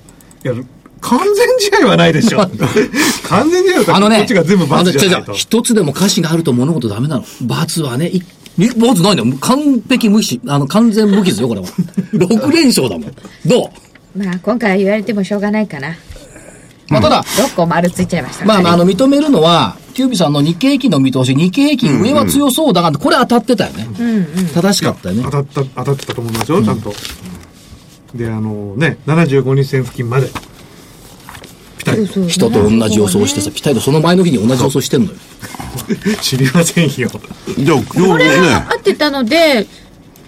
[0.44, 0.54] いや
[1.02, 2.40] 完全試合はないでしょ
[3.28, 7.24] 完全試合だったらあのね、こっちが全部バツじゃないと一つでも歌詞があると物事ダメなの。
[7.42, 8.18] 罰はね、い、
[8.58, 9.38] い罰ないんだよ。
[9.40, 11.68] 完璧無視、あの、完全無傷よ、これは。
[12.14, 13.14] 6連勝だもん。
[13.46, 13.72] ど
[14.16, 14.20] う？
[14.24, 15.96] まあ、今回は言われてもしょうがないかな。
[16.92, 18.46] まあ、ただ、6個丸ついちゃいました。
[18.46, 23.88] まあ、まあ、あの、認めるのは、キュービさんの日経平均の見通し、日経平均上は強そうだが、これ当たってたよね。
[24.54, 25.24] 正しかったよね。
[25.24, 25.32] 当。
[25.32, 26.94] たった当たってたと思いますよちゃんと、
[28.16, 30.30] であのね75日線付近まで。
[31.78, 32.08] ピタリ。
[32.08, 35.18] と人と同じ予想してさ、ピタリとその前の日に同じ予想してんのよ。
[36.22, 36.92] 知りませんよ。
[36.92, 37.10] じゃあ、
[37.58, 39.68] 今日これね、は合ってたので、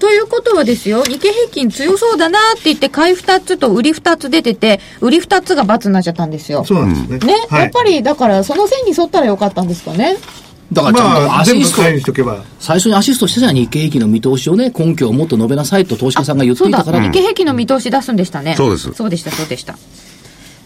[0.04, 6.66] ということはですよ、日経平均強そうだなって言って、買い2つと売り2つ出てて、売り2つが×になっちゃったんですよ。
[6.66, 10.18] そうなんですねね、はいやっぱりだからその線に沿ったらよかったんですかね？
[10.74, 18.56] だからちゃんとアシスト、買いにしとけば最初にアシストしてたじゃん、日経平均の見通しをね、根拠をもっと述べなさいと投資家さんが言ってそうだ、いたから、日経平均の見通し出すんでしたね。
[18.58, 19.78] そうですそうでした、そうでした。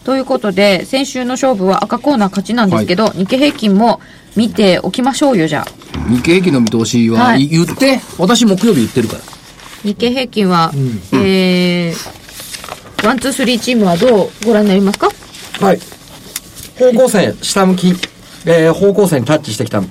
[0.08, 4.00] ということで、先週の勝負は赤コーナー勝ちなんですけど、日経平均も
[4.36, 6.08] 見ておきましょうよ、じゃあ。
[6.08, 9.20] 日経平均の見通しは、はい言って、私木曜日言ってるから。
[9.84, 10.72] 日経平均は、
[11.12, 15.10] えー、 one、two、three チームはどうご覧になりますか？
[15.60, 15.80] はい。
[16.78, 17.88] 方向線、下向き、
[18.46, 19.82] えー方向線にタッチしてきた、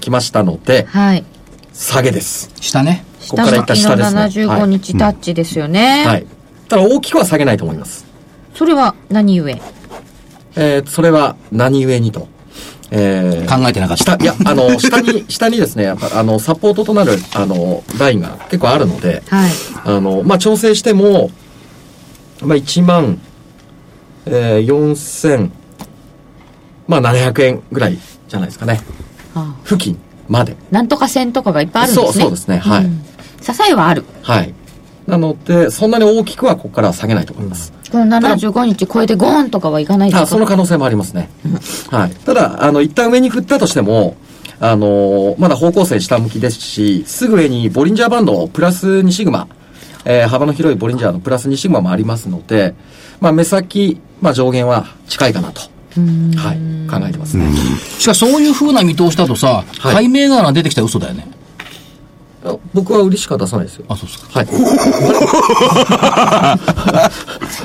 [0.00, 1.24] きましたので、はい。
[1.72, 2.52] 下げです。
[2.60, 3.04] 下ね。
[3.28, 4.20] ここからいった下ですね。
[4.20, 6.04] 下向きの75日タッチですよね。
[6.06, 6.26] はい。
[6.68, 8.13] ただ大きくは下げないと思います。
[8.54, 9.60] それは何故？
[10.56, 12.28] えーそれは何故にと？
[12.90, 14.04] えー考えてなかった。
[14.16, 19.50] 下、いや、あの、下に、 下にですね、やっぱ、あの、サポートとなる、あの、ラインが結構あるので、はい。
[19.84, 21.30] あの、まあ、調整しても、
[22.42, 23.18] まあ、1万、
[24.26, 25.50] えー、4000、
[26.86, 28.80] まあ、700円ぐらいじゃないですかね。
[29.34, 30.56] あ付近まで。
[30.70, 32.12] なんとか線とかがいっぱいあるんですね。
[32.12, 33.04] そうそうですねはいん
[33.42, 34.04] 支えはある。
[34.22, 34.54] はい。
[35.06, 37.72] なので、そんなに大きくはここからは下げないと思います。
[37.90, 41.30] この75日超えてゴーンとかはいかないですかあその可能性もありますね。
[41.90, 42.10] はい。
[42.10, 44.16] ただ、あの、一旦上に振ったとしても、
[44.60, 49.48] あのまだ方向性下向きですし、すぐ上にボリンジャーバンドプラス2シグマ、
[50.04, 52.74] えー幅の広いボリンジャーのプラス2シグマもありますので、
[53.20, 57.50] まあ、目先、まあ、上限は近いかなと、はい、考えてますね。
[57.98, 61.26] しかしそういう風な見通しだとさ、はい買い銘柄が出てきたら嘘だよね。
[62.44, 63.86] あ僕は売りしか出さないですよ。
[63.88, 64.26] あ、そうですか。
[64.38, 64.48] はい。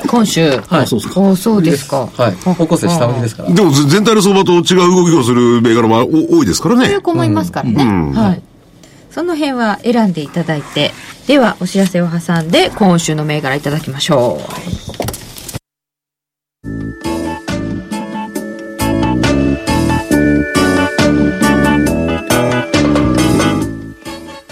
[0.08, 0.50] 今週。
[0.50, 0.62] はい。
[0.70, 1.20] あそうですか。
[1.20, 2.08] おそうですか。
[2.16, 2.32] はい。
[2.36, 3.52] 方向性下向きですから。
[3.52, 7.02] でも全体の相場と違う動きをする銘柄もお多いですからねそういう。
[7.02, 7.84] 子もいますからね。
[7.84, 8.42] うんはい。
[9.12, 10.94] その辺は選んでいただいて、
[11.28, 14.40] ではお知らせを挟んで今週の銘柄いただきましょ
[17.06, 17.09] う。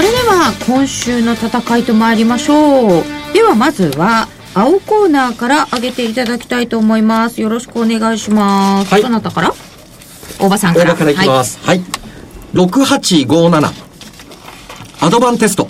[0.00, 3.04] それでは今週の戦いと参りましょう。
[3.34, 7.42] ではまずは青コーナーから上げていただきたいと思います。
[7.42, 9.02] よろしくお願いします、はい。
[9.02, 9.52] どなたから？
[10.38, 10.86] 大場さんから。
[10.86, 11.58] 大場からいきます。
[11.58, 11.82] はい。
[12.54, 13.72] 6857。
[15.02, 15.68] アドバンテスト。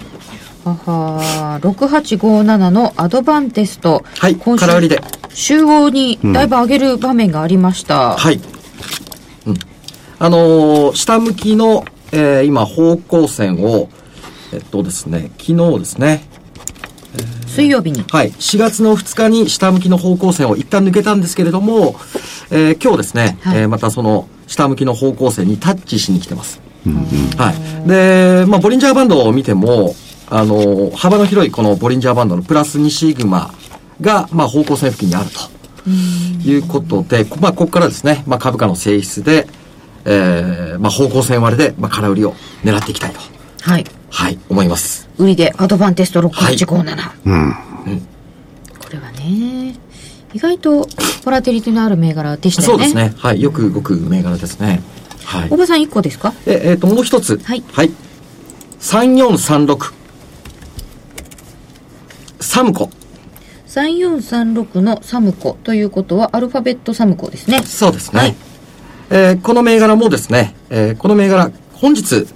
[0.64, 4.04] はは6857のアドバンテスト。
[4.16, 4.36] はい。
[4.36, 5.02] 今週空売りで。
[5.34, 8.40] 週合にだいぶ上げる場面がありました、はい。
[9.46, 9.58] うん。
[10.20, 13.88] あのー下向きの、えー今、方向線を、
[14.52, 16.24] えっとですね、昨日ですね、
[17.46, 18.04] 水曜日に。
[18.08, 18.30] はい。
[18.30, 21.96] 4月の2日に下向きの方向線を一旦抜けたんですけれども、
[22.50, 23.58] えー今日ですね、はい。
[23.58, 26.60] えーまたその下向きの方向線にタッチしに来てます。
[27.36, 27.88] はい。
[27.88, 29.94] で、まあ、ボリンジャーバンドを見ても、
[30.28, 33.52] あの、幅の広いこのボリンジャーバンドのプラス2シグマ
[34.00, 35.60] が、まあ、方向線付近にあると。
[35.88, 39.46] いうことで、まあ、ここからですね、まあ、株価の性質で、
[40.04, 42.34] えーまあ、方向線割れで、まあ、空売りを
[42.64, 43.20] 狙っていきたいと、
[43.62, 45.08] はいはい、思います。
[45.18, 47.54] 売りでアドバンテスト6857、うん。
[48.78, 49.74] これはね
[50.34, 50.86] 意外と
[51.24, 53.14] ボラテリティのある銘柄でしたよねそうですね。
[53.18, 53.40] はい。
[53.40, 54.80] よく動く銘柄ですね。
[55.24, 55.56] はい大。
[55.56, 56.32] 場さん1個ですか？
[56.46, 57.38] え、えっ、と、もう一つ。
[57.44, 57.90] はいはい。
[58.80, 59.92] 3436。
[62.40, 62.90] サムコ。
[63.68, 68.20] 3436のサムコということはアルファベットサムコですねそうですね。
[68.20, 68.34] はい
[69.10, 72.26] えーこの銘柄もですね、えーこの銘柄、本日、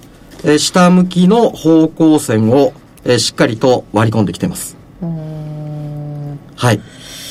[0.45, 4.77] えー下向きの方向線を、えーしっかりと割り込んできてます。
[5.01, 6.79] はい。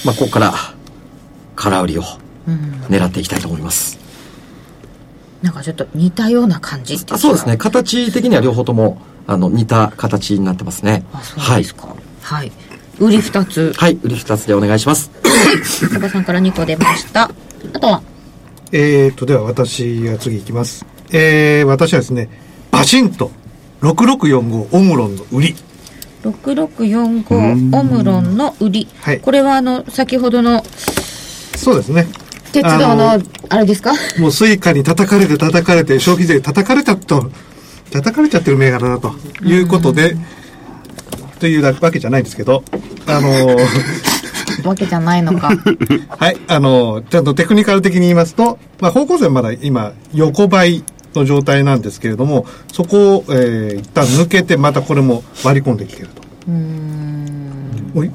[0.05, 0.53] まあ、ここから、
[1.57, 2.03] 空売りを
[2.47, 3.99] うん狙っていきたいと思います。
[5.43, 7.57] なんかちょっと似たような感じあそうですね。
[7.57, 8.99] 形的には両方とも、
[9.29, 11.05] あの、似た形になってますね。
[11.13, 12.51] あそうですかはい、
[12.99, 13.99] 売り2つはい。
[14.03, 15.11] 売り二つでお願いします。
[15.93, 17.31] 大場さんから2個出ました
[17.75, 18.03] あとは
[18.73, 20.85] えーと、では私が次いきます。
[21.13, 22.29] えー、私はですね、
[22.75, 23.31] バシンと。
[23.83, 25.55] 6645オムロンの売り。
[26.23, 29.21] 6645オムロンの売り、はい。
[29.21, 30.65] これはあの先ほどの
[31.57, 32.09] そうですね。
[32.51, 33.19] 鉄道のあ
[33.51, 33.93] あれですか？
[34.19, 37.21] もう Suica に叩かれて叩かれて消費税叩かれちゃった、
[37.93, 39.13] 叩かれちゃってる銘柄だと。
[39.45, 40.17] いうことで、
[41.39, 42.65] というわけじゃないんですけど、
[43.07, 43.67] あのー
[44.67, 45.51] わけじゃないのか。
[46.19, 50.83] はい、あの、ちゃんとテクニカル的に言いますと、まあ、方向線まだ今、横ばい
[51.15, 56.23] の状態なんですけれども、そこを、えー一旦抜けて、またこれも割り込んできてると。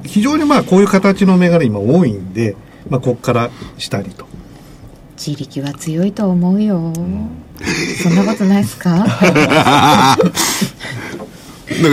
[0.03, 2.55] 非常にまあ、こういう形の銘柄今多いんで、
[2.89, 4.27] まあ、ここからしたりと。
[5.17, 6.93] 自力は強いと思うよ
[8.01, 8.89] そんなことないですか？
[8.95, 10.27] なんか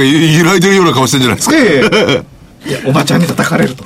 [0.05, 1.57] ゆ揺らいでるような顔してんじゃないですか？
[1.57, 2.25] で、
[2.69, 3.85] いや、おばちゃんに叩かれると。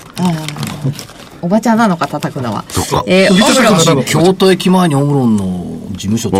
[1.42, 2.64] おばちゃんなのか叩くのは。
[2.68, 3.04] そっか。
[3.06, 6.36] えー、オムロンなの京都駅前にオムロンの事務所と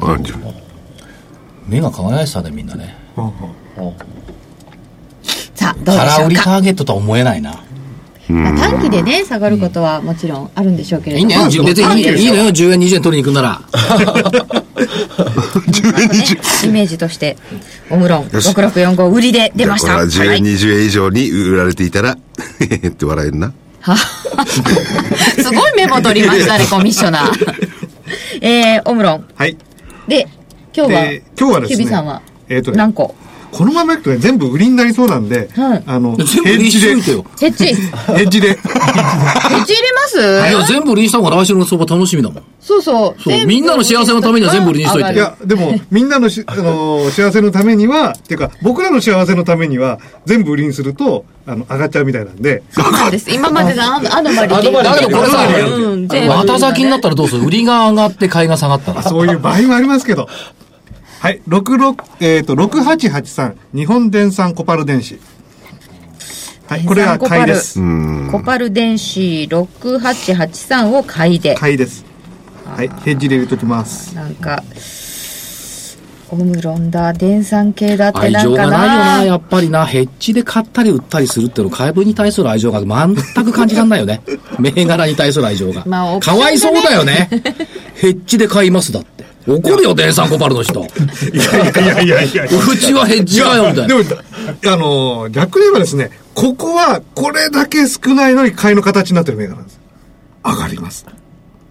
[0.00, 0.38] かあるけど
[1.66, 2.96] 目が輝いてたねみんなね。
[5.54, 7.62] さあどうでし空売りょうか、ターゲットとは思えないな。
[8.28, 12.44] まあ、短期でね下がることはもちろんあるんでしょうけれいいどもんだよ別にいいいいのよ。
[12.50, 13.60] 10円20円取りに行くんなら。
[16.64, 17.36] イメージとして
[17.90, 19.88] オムロン6645売りで出ました。
[19.88, 22.16] これは10円、はい20円以上に売られていたら、
[22.60, 23.52] へへへって笑えるな。
[25.42, 27.68] すごいメモ取りましたねコミッショナー。
[28.40, 29.28] えー、オムロン。
[29.34, 29.56] はい。
[30.08, 30.26] で
[30.76, 33.14] 今日はで今日はですねキュビさんはえーとね何個？
[33.56, 35.82] このままいくとね、全部売りになりそうなんで、はい。
[35.86, 38.40] あの、全部売りにしといてよ設置設置ヘッジ。
[38.42, 38.58] で、入れ
[39.94, 40.18] ます？
[40.18, 42.42] いや全部売りにした方が来週の相場楽しみだもん。
[42.60, 43.22] そうそう。
[43.22, 45.14] そうみんなの幸せのためには全部売りにしといて。
[45.14, 53.30] いや、でも、みんなのし、あの、幸せのためには、っていうか、僕らの幸せのためには、全部売りにすると、あの、上がっちゃうみたいなんで、そうです。
[53.30, 57.44] 今までのアノアノマリだけどこれさうんまた先になったらどうする？
[57.44, 59.02] 売りが上がって買いが下がったら。
[59.02, 60.26] そういう場合もありますけど。
[61.24, 65.18] はい、66、えっ、と、6883、日本電産コパル電子。
[66.66, 67.80] はい、これは買いです。
[68.30, 72.04] コパル電子6883を買いで買いです。
[72.66, 74.14] はい、ヘッジで入れときます。
[74.14, 74.62] なんか
[76.28, 79.86] オムロンだ電産系だって愛情なんかがないよな、なやっぱりな。
[79.86, 84.20] ヘッジで買ったり売ったりするっていうの、株に対する愛情が全く感じらんないよね。
[84.58, 85.84] 銘柄に対する愛情が。
[85.86, 87.30] まあかわいそうだよね。
[87.96, 89.24] ヘッジで買いますだって。
[89.46, 90.80] 怒るよ、電産コパルの人。
[90.80, 90.84] い
[91.78, 93.88] やいやいやうちはヘッジかよ、みたいな。
[93.88, 94.00] でも、
[94.66, 99.80] あの、逆に言えばですね、ここはこれだけ少ないのに買いの形になってる銘柄なんです。
[100.44, 101.06] 上がります。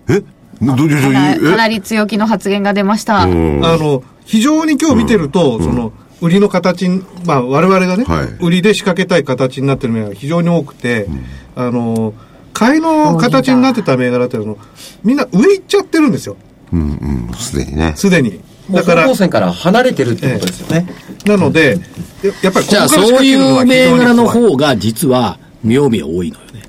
[0.10, 0.22] え？
[0.62, 1.40] どどどどかなえ？
[1.40, 3.22] かなり強気の発言が出ました。
[3.22, 11.08] あの、非常に今日見てると、その、売りの形に、まあ、我々がね、はい売りで仕掛けたい形になってる銘柄が非常に多くて、
[11.56, 12.14] あの、
[12.54, 14.58] 買いの形になってた銘柄っていうの、
[15.04, 16.38] みんな上行っちゃってるんですよ、
[16.72, 17.94] うんうん、すでにね。
[17.96, 18.40] すでに。
[18.72, 20.88] だから方向、線から離れてるってことですよね。
[21.26, 21.78] なので、
[22.24, 26.62] ややっぱりこじゃあ、そういう銘柄の方が、実は、妙味多いのよね。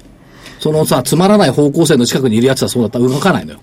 [0.58, 3.60] そのさ、つまらない方向性の近くにいるやつはそうだったら動かないのよ。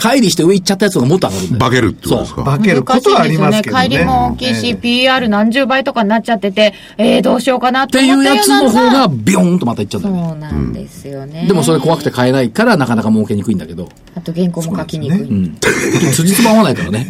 [0.00, 1.60] 乖離して上行っちゃったやつがもっと上がるんだよ。
[1.60, 2.42] 化けるってことですか？
[2.44, 3.82] 化けることはありますけどね。
[3.84, 10.22] 帰りも大きいし、ええ PR 何十倍とかになっちゃってて、えー、どうしようかなっってていうやつの方が、ビョーンとまた行っちゃうんだよね。
[10.30, 11.44] そうなんですよね。
[11.46, 13.88] でもそれ怖くて買えないから、なかなか儲けにくいんだけど。
[14.16, 15.20] あと原稿も書きにくい。
[15.20, 15.56] うん。
[16.12, 17.06] 辻褄合わないからね。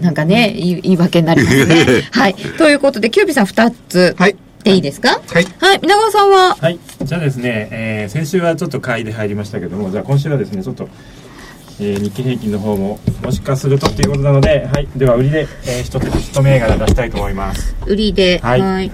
[0.00, 1.86] なんかね、言い言い訳になりますね。
[2.12, 2.34] はい。
[2.58, 4.14] ということで、キュービさん2つ。
[4.18, 5.10] はいでいいですか？
[5.32, 5.46] はい。
[5.60, 5.78] はい。
[5.80, 6.78] 皆川さんは、はい。
[7.00, 10.88] じゃあですね、えー先週はちょっと買いで入りましたけども、じゃあ今週はですね、ちょっと、
[11.78, 14.88] えー日経平均の方も、もしかするとっていうことなので、はい。
[14.96, 17.76] では、売りで、えー、一つ、一銘柄出したいと思います。
[17.86, 18.90] 売りで、はいはい。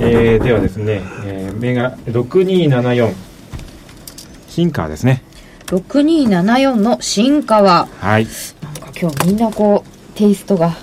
[0.00, 3.12] えーではですね、えー、銘柄、6274。
[4.48, 5.22] シンカーですね。
[5.66, 7.86] 6274の新川。
[7.86, 8.26] はい。
[8.62, 10.76] なんか今日みんなこう、テイストが。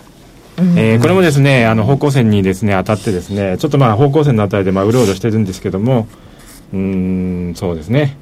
[0.75, 6.07] えーこれもですね、あの方向線にですね当たってですね、ちょっとまあ方向線のあたりでまあうろうろしてるんですけども、
[6.73, 6.79] うー
[7.51, 8.17] ん、そうですね。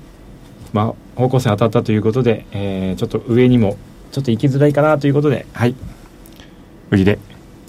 [0.75, 3.77] まあ方向線当たったということで、えーちょっと上にも
[4.11, 5.75] ちょっと行きづらいかなということで、はい、
[6.91, 7.17] 売りで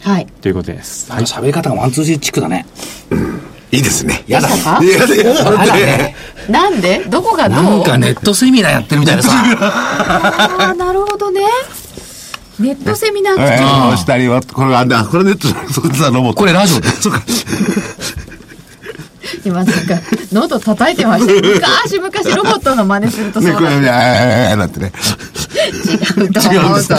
[0.03, 0.27] はい。
[0.27, 1.09] ということです。
[1.09, 2.66] なんか喋り方がワンツージーチックだね。
[3.73, 4.23] いいですね。
[4.29, 4.49] やだ。
[4.49, 4.55] や
[5.07, 6.14] だよ、本当にね。
[6.49, 7.05] なんで？
[7.09, 7.62] どこがどう？
[7.62, 9.31] なんかネットセミナーやってるみたいなさ。
[9.33, 11.40] ああ、なるほどね。
[12.61, 16.38] ネットセミナー口えー下には、これがあんだ、これネットそこさ、ロボット。
[16.38, 16.88] これラジオで。
[17.03, 17.23] そうか。
[19.46, 20.00] 今なんか、
[20.32, 21.32] 喉叩いてました。
[21.32, 24.92] 昔昔ロボットの真似するとそうね、これ、ああ、なんてね。
[26.18, 26.96] 違うと思うぞ。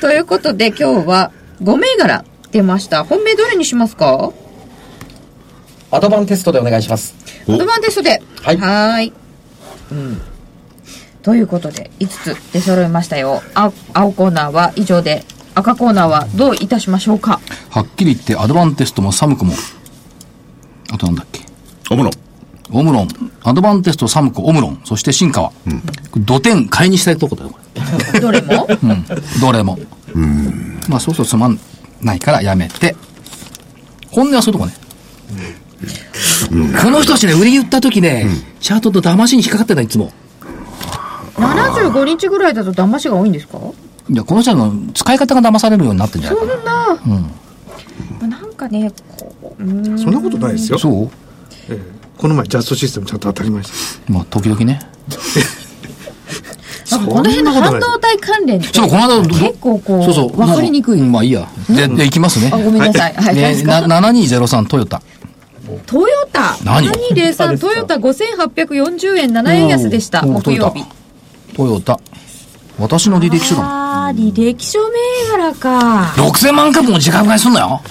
[0.00, 3.04] ということで今日は5銘柄出ました。
[3.04, 4.32] 本命どれにしますか
[5.90, 7.14] アドバンテストでお願いします。
[7.48, 8.22] アドバンテストで。
[8.42, 9.12] はいーい。
[9.92, 10.20] うん。
[11.22, 13.42] ということで、5つ出揃いましたよ。
[13.54, 19.54] あ青コーナーは以上で、赤コーナーはどういたしましょうかはっきり言って、アドバンテストもサムコも。
[20.92, 21.40] あとなんだっけ？
[21.90, 22.10] おもろ。
[22.72, 23.08] オムロン、
[23.44, 25.52] アドバンテスト、サムコ、オムロン、そして新川。
[26.16, 27.58] 土点買いにしたいとこだよ、こ
[28.12, 28.18] れ。
[28.20, 28.66] どれも？
[28.82, 29.06] うん。
[29.40, 29.78] どれも。
[30.88, 31.60] まあ、そうそうつまん
[32.02, 32.96] ないからやめて。
[34.10, 34.74] 本音はそういうとこね。
[36.82, 38.26] この人たちね、売り言った時ね、
[38.60, 40.10] チャートと騙しに引っかかってた、いつも。
[41.36, 43.58] ?75 日ぐらいだと騙しが多いんですか？
[44.10, 46.64] いや、この人の使い方が騙されるようになってんじゃないかそん
[48.30, 48.90] な、なんかね、
[49.64, 50.82] んそんなことないですよな。。
[50.82, 51.10] そう？
[51.70, 53.68] ええこの前、ジャストシステムちゃんと当たりまし
[54.06, 54.12] た。
[54.12, 54.80] まあ、時々ね。
[56.90, 60.40] なんかこの辺の半導体関連って、ちょっとこの間、ど結構こう、そうそう。
[60.40, 61.00] わかりにくい。
[61.00, 61.46] うんまあいいや。
[61.68, 62.50] で、で、いきますね。
[62.54, 63.12] あ、ごめんなさい。
[63.14, 65.02] はい、何ねですかな7203トヨタ。
[65.84, 66.56] トヨタ？
[66.64, 70.84] 何？7203トヨタ5840円7円安でした木曜日
[71.54, 71.98] トヨタ。
[72.78, 73.70] 私の履歴書だもん。
[73.70, 77.82] あー履歴書銘柄か6000万株も時間外すんなよ。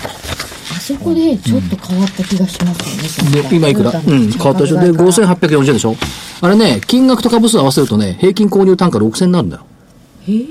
[0.85, 3.89] あそこでちょっと変わった気がしますよね、で、今いくら？
[3.89, 4.79] うん、変わったでしょ？
[4.79, 5.95] で、5840円でしょ？
[6.41, 9.65] あれね、金額と株数合わせるとね、平均購入単価6000になるんだよ。
[10.27, 10.45] へ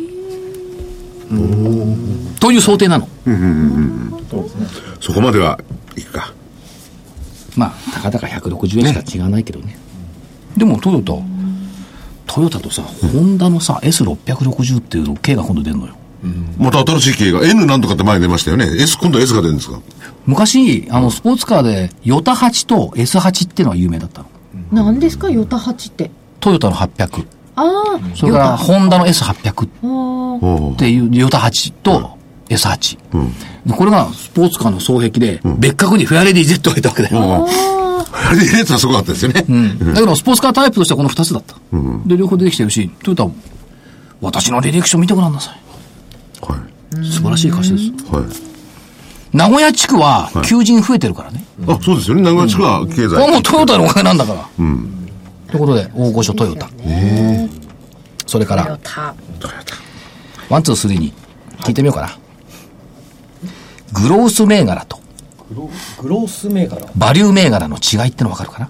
[2.40, 3.08] という想定なの。
[5.00, 5.60] そこまでは
[5.96, 6.32] いくか。
[7.56, 9.78] まあ、たかだか160円しか違わないけどね。
[10.56, 11.12] でもトヨタ、
[12.26, 15.94] トヨタとさ、ホンダのさ、S660 っていうの K が今度出るのよ。
[16.58, 18.66] また新しい系が N なんとかって前に出ましたよね。
[18.80, 19.80] S、今度 S が出るんですか？
[20.26, 24.28] 昔、あの、スポーツカーで、ヨタ8と S8 っていうのが有名だったの。
[24.72, 25.30] 何ですか？
[25.30, 26.10] ヨタ8って
[26.40, 27.26] トヨタの800。
[27.56, 32.18] ああそれから、ホンダの S800 っていうヨタ8と
[32.48, 32.98] S8。
[33.66, 37.46] でこれがスポーツカーの双璧で、別格にフェアレディ Z がいたわけだよ。
[38.16, 39.44] あれでやつはすごかったですよね。
[39.92, 41.56] だけど、スポーツカータイプとしてはこの2つだった。
[42.06, 43.34] で、両方出てきてるし、トヨタも、
[44.20, 45.60] 私の履歴書見てごらんなさい。
[46.48, 47.04] はい。
[47.04, 47.90] 素晴らしい会社です。
[48.14, 48.24] はい。
[49.36, 51.44] 名古屋地区は求人増えてるからね。
[51.66, 52.22] あ、そうですよね。
[52.22, 53.08] 名古屋地区は経済。
[53.08, 54.48] これはもうトヨタのおかげなんだから。
[54.56, 56.68] ということで、大御所トヨタ。
[58.26, 59.14] それかトヨら、タ
[60.48, 61.12] ワン、ツー、スリーに、
[61.60, 62.16] 聞いてみようかな。
[63.92, 64.98] グロース銘柄と
[65.50, 65.70] グロ
[66.02, 68.68] グロース銘柄バリュー銘柄の違いってのわかるかな？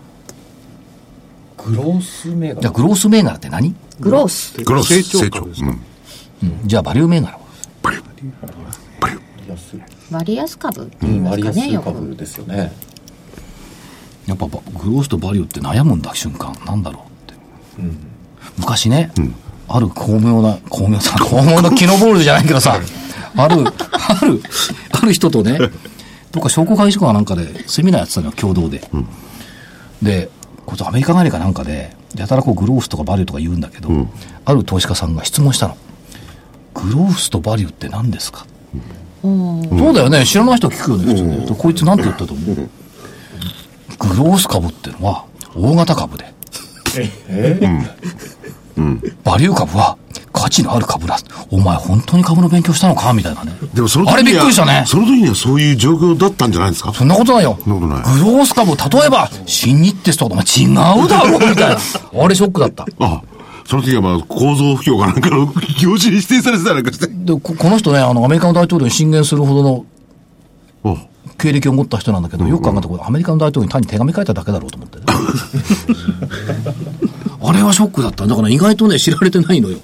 [1.57, 4.63] グロース銘柄じゃあグロース銘柄って何、グロース。
[4.63, 5.41] グロス成長成長。
[5.41, 5.69] 株ですうん。
[6.43, 7.44] うん、じゃあバリュー銘柄は？
[10.11, 11.85] 割安株ってうん割言いますかね、安よく。
[11.85, 12.73] 株ですよね
[14.27, 16.55] やっぱばグロースとバリューって悩むんだ瞬間。
[16.65, 17.41] なんだろうって、
[18.57, 19.13] 昔ね、
[19.69, 22.85] ある巧妙な巧妙さ巧妙なキノボールじゃないけどさある
[23.37, 24.41] ある
[24.93, 25.59] ある人とね
[26.33, 28.81] どっか商工会議所かなんかでセミナーやってたのよ共同で、
[30.01, 30.31] で
[30.65, 33.91] これアメリカ帰りかなんかでやたらこうグロースとかバリューとか言うんだけど、
[34.47, 35.77] ある投資家さんが質問したの
[36.75, 38.47] グロースとバリューって何ですか、
[39.23, 39.29] そ
[39.91, 42.69] うだよね知らない人聞くよね普通ね、こいつなんて言ったと思う、グ
[44.17, 46.35] ロース株ってのは大型株で。
[49.25, 49.97] バリュー株は
[50.33, 51.17] 価値のある株だ。
[51.51, 53.13] お前本当に株の勉強したのか？
[53.13, 53.53] みたいなね。
[53.73, 54.83] でもその時あれびっくりしたね。
[54.87, 56.93] その時にはそういう状況だったんじゃないですか？
[56.93, 57.57] そんなことないよ。
[57.63, 61.79] そんなことないグロース株、例えば、新日鉄とか、お前違うだろみたいな。
[62.25, 62.85] あれショックだった。
[62.99, 63.23] あ
[63.67, 65.47] その時はまあ構造不況かなんかの
[65.81, 67.07] 業種に指定されてたりなんかして。
[67.07, 69.87] で、ここの人ね、あの、アメリカの大統領に進言するほどの
[70.85, 71.07] あ
[71.39, 75.05] 経歴を持った人なんだけど、よく考えたら、アメリカの大統領に単に手紙書いただけだろうと思ってね。
[77.43, 78.27] あれはショックだった。
[78.27, 79.79] だから意外とね、知られてないのよ。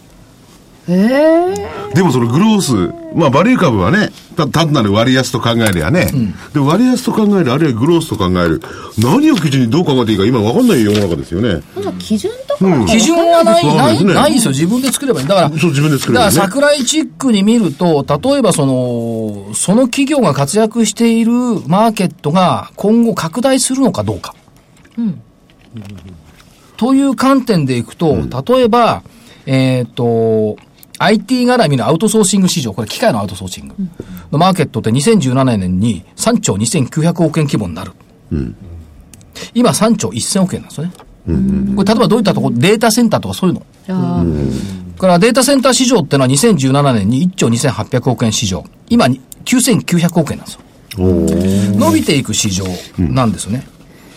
[0.86, 2.74] でもそのグロース、
[3.14, 6.10] まあバリュー株はね、た単なる割安と考えりゃね、
[6.52, 8.60] でも割安と考える、あるいはグロースと考える、
[8.98, 11.62] 何を基準にどう考えていいか今わかんない世の中ですよね。
[11.98, 14.50] 基準とかは基準はない、ない、ないですよ。
[14.52, 15.26] 自分で作ればいい。
[15.26, 16.36] だから、そう自分で作ればいいね。
[16.36, 21.32] だから桜井チックに見ると、例えばその、その企業が活躍している
[21.66, 24.34] マーケットが今後拡大するのかどうか。
[26.76, 28.16] という観点でいくと、
[28.48, 29.02] 例えば、
[29.46, 30.56] えっ、と、
[31.02, 33.74] IT 絡みのアウトソーシング市場、これ機械のアウトソーシング
[34.30, 37.92] のマーケットって2017年に3兆2900億円規模になる。
[39.54, 40.92] 今3兆1000億円なんですよね。
[41.74, 43.62] これ例えばどういったところ、データセンターとかそういうの。
[43.88, 48.62] あーからデータセンター市場ってのは2017年に1兆2800億円市場。
[48.90, 50.60] 今に9900億円なんですよ。
[50.98, 52.66] 伸びていく市場
[52.98, 53.66] なんですよね。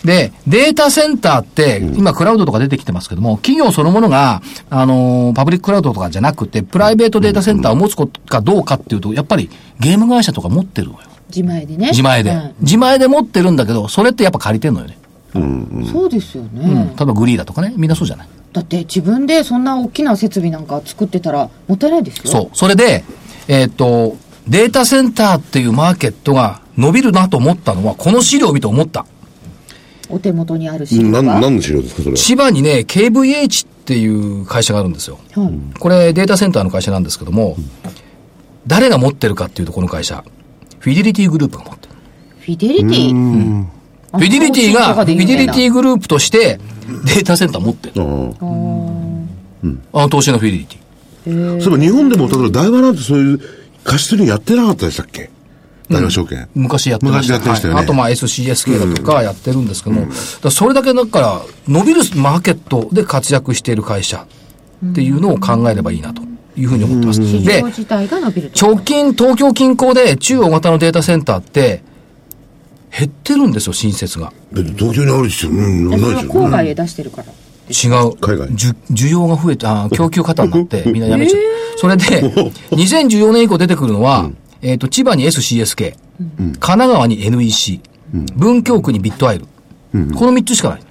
[0.04, 9.50] で、データセンターって、今クラウドとか出てきてますけども、企業そのものが、あのーパブリッククラウドとかじゃなくて、プライベートデータセンターを持つことかどうかっていうと、やっぱり
[9.80, 11.00] ゲーム会社とか持ってるのよ。
[11.30, 11.88] 自前でね。
[11.92, 12.32] 自前で。
[12.32, 14.98] うん自前で持ってるんだけど、それってやっぱ借りてんのよね。
[15.92, 16.88] そうですよね、うん。
[16.90, 18.28] 例えばグリーだとかね、みんなそうじゃない？
[18.52, 22.24] だって自分でそんな大きな設備なんか作ってたらもったいないですよ。
[22.26, 22.50] そう。
[22.54, 23.04] それで、
[23.48, 24.16] えーっと、
[24.48, 29.08] データセンターっていうマーケットが伸びるなと思ったのは、この資料を見て思った。
[30.14, 31.40] お手元にある資料なんが。
[31.40, 32.18] 何の資料ですか、それは？
[32.18, 35.20] 千葉にね、KVH っていう会社があるんですよ。
[35.34, 37.58] はいこれデータセンターの会社なんですけども、
[38.68, 40.24] 誰が持ってるかっていうと、この会社。
[40.80, 41.94] フィデリティグループが持ってる。
[42.40, 43.66] フィデリティ？
[44.12, 46.60] フィデリティが、フィデリティググループとして、
[47.06, 47.94] データセンター持ってる。
[49.94, 51.62] あの投資のフィデリティ。
[51.62, 53.40] そういえば日本でも、例えば大和なんてそういう
[53.84, 55.30] 貸し取りやってなかったでしたっけ？
[55.94, 56.48] 大和証券。
[56.56, 57.34] 昔やってました。
[57.34, 60.14] 昔やってましたよねはいあとまあ SCSK だとかやってるんですけども、だか
[60.44, 64.28] らそれだけだから伸びるマーケットで活躍している会社
[64.92, 66.22] っていうのを考えればいいなと
[66.58, 67.22] いうふうに思ってます。
[67.24, 67.62] 市で。
[67.62, 71.84] 直近東京近郊で中央型のデータセンターって
[72.98, 74.32] 減ってるんですよ、新設が。
[74.54, 75.52] 東京にあるですよ。
[75.52, 76.32] うん、ないですよ。
[76.32, 77.32] 郊外へ出してるから。
[77.70, 78.16] 違う。
[78.18, 81.42] 海外じゅ需要が増えて、あー供給過多になって、 みんなやめちゃう。
[81.78, 82.04] それで、
[82.72, 84.30] 2014年以降出てくるのは、
[84.64, 85.94] えっ、と、千葉に SCSK、
[86.40, 87.82] 神奈川に NEC、
[88.36, 89.46] 文京区にビットアイル。
[90.16, 90.82] この3つしかない。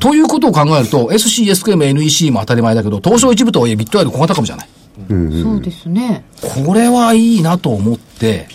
[0.00, 4.68] ということを考えると、SCSK も NEC も当たり前だけど、東証一部とはいえビットアイル小型株じゃない。
[5.08, 6.24] そうですね。
[6.64, 8.48] これはいいなと思って、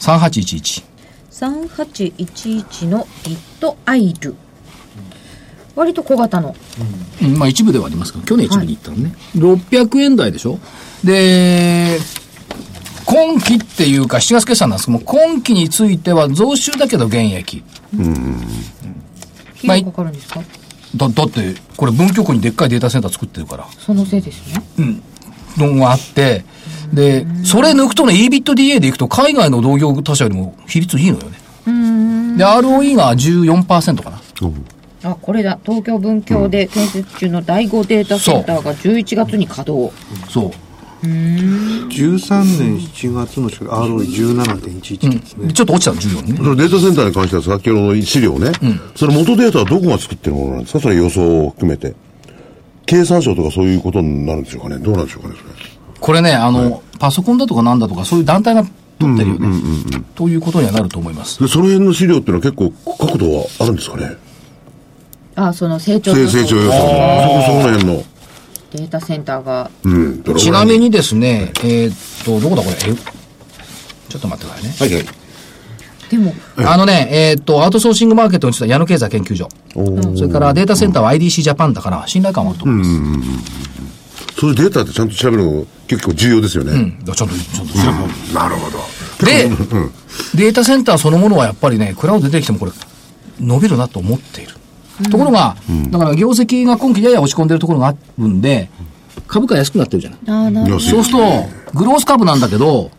[0.00, 0.84] 3811。
[1.30, 4.34] 3811のビットアイル。
[5.76, 6.54] 割と小型の。
[7.22, 9.14] うんまあ一部ではありますけど、去年一部に行ったのね。
[9.36, 10.58] 600円台でしょ？
[11.04, 11.98] で、
[13.04, 17.62] 今期っていうか7月決算なんですけども、今期については増収だけど減益。
[19.62, 20.40] まあ費用かかるんですか？
[20.96, 24.62] だ、だって、これ文京区にでっかいデータセンター作ってるから、そのせいですね。
[25.56, 26.44] のがあって、
[26.92, 31.38] で、それ抜くとね、EBITDA でいくと海外の同業他社よりも比率いいのよね。
[32.36, 34.20] で、ROE が14%かな。
[35.02, 35.58] あ、これだ。
[35.64, 39.92] 東京文京で建設中の第5データセンターが11月に稼働。
[40.30, 40.50] そう。
[41.04, 45.46] 13年7月の ROE17.11 ですね。
[45.48, 46.36] でちょっと落ちたの、14ね。
[46.36, 48.52] そのデータセンターに関しては先ほどの資料ね、
[48.96, 50.80] それ元データはどこが作ってるものなんですか？
[50.80, 51.94] それ予想を含めて。
[52.86, 54.78] 経産省とかそういうことになるんでしょうかね？
[54.78, 55.50] どうなんでしょうかね、それ。
[56.00, 58.62] これね、あの、パソコンだとかなんだとか、そういう団体が
[58.98, 59.48] 取ってるよね。
[60.14, 61.40] ということにはなると思います。
[61.40, 64.16] で、その辺の資料っていうのは結構角度はあるんですかね？
[65.36, 66.80] あその成長成予想成長予算。
[66.80, 66.92] そこ、
[67.42, 68.04] そこの辺の。
[68.74, 70.22] データセンターがうん。
[70.36, 70.78] ちなみ。
[70.80, 72.76] にですね、えーっと、どこだこれ？
[72.76, 72.94] え
[74.08, 74.74] ちょっと待ってくださいね。
[74.76, 75.06] はいはい。
[76.10, 79.48] でもあのね、えーっと、アウトソーシングマーケットについては矢野経済研究所。
[80.16, 84.40] それからデータセンターは IDC ジャパンだから、信頼感はあると思います。
[84.40, 86.72] そういうデータってちゃんと調べるの結構重要ですよね。
[86.72, 87.04] うん。
[87.04, 87.92] ちゃんと、ちゃんと調べよ
[88.32, 88.78] うなるほど。
[89.24, 89.48] で、
[90.34, 92.72] データセンターそのものはやっぱりね、クラウド出てきてもこれ、
[93.40, 94.56] 伸びるなと思っている。
[95.10, 95.56] ところが、
[95.90, 98.70] だから業績が今期やや落ち込んでるところがあるんで、
[99.26, 100.80] 株価安くなってるじゃない。
[100.80, 101.18] そうすると、
[101.74, 102.90] グロース株なんだけど、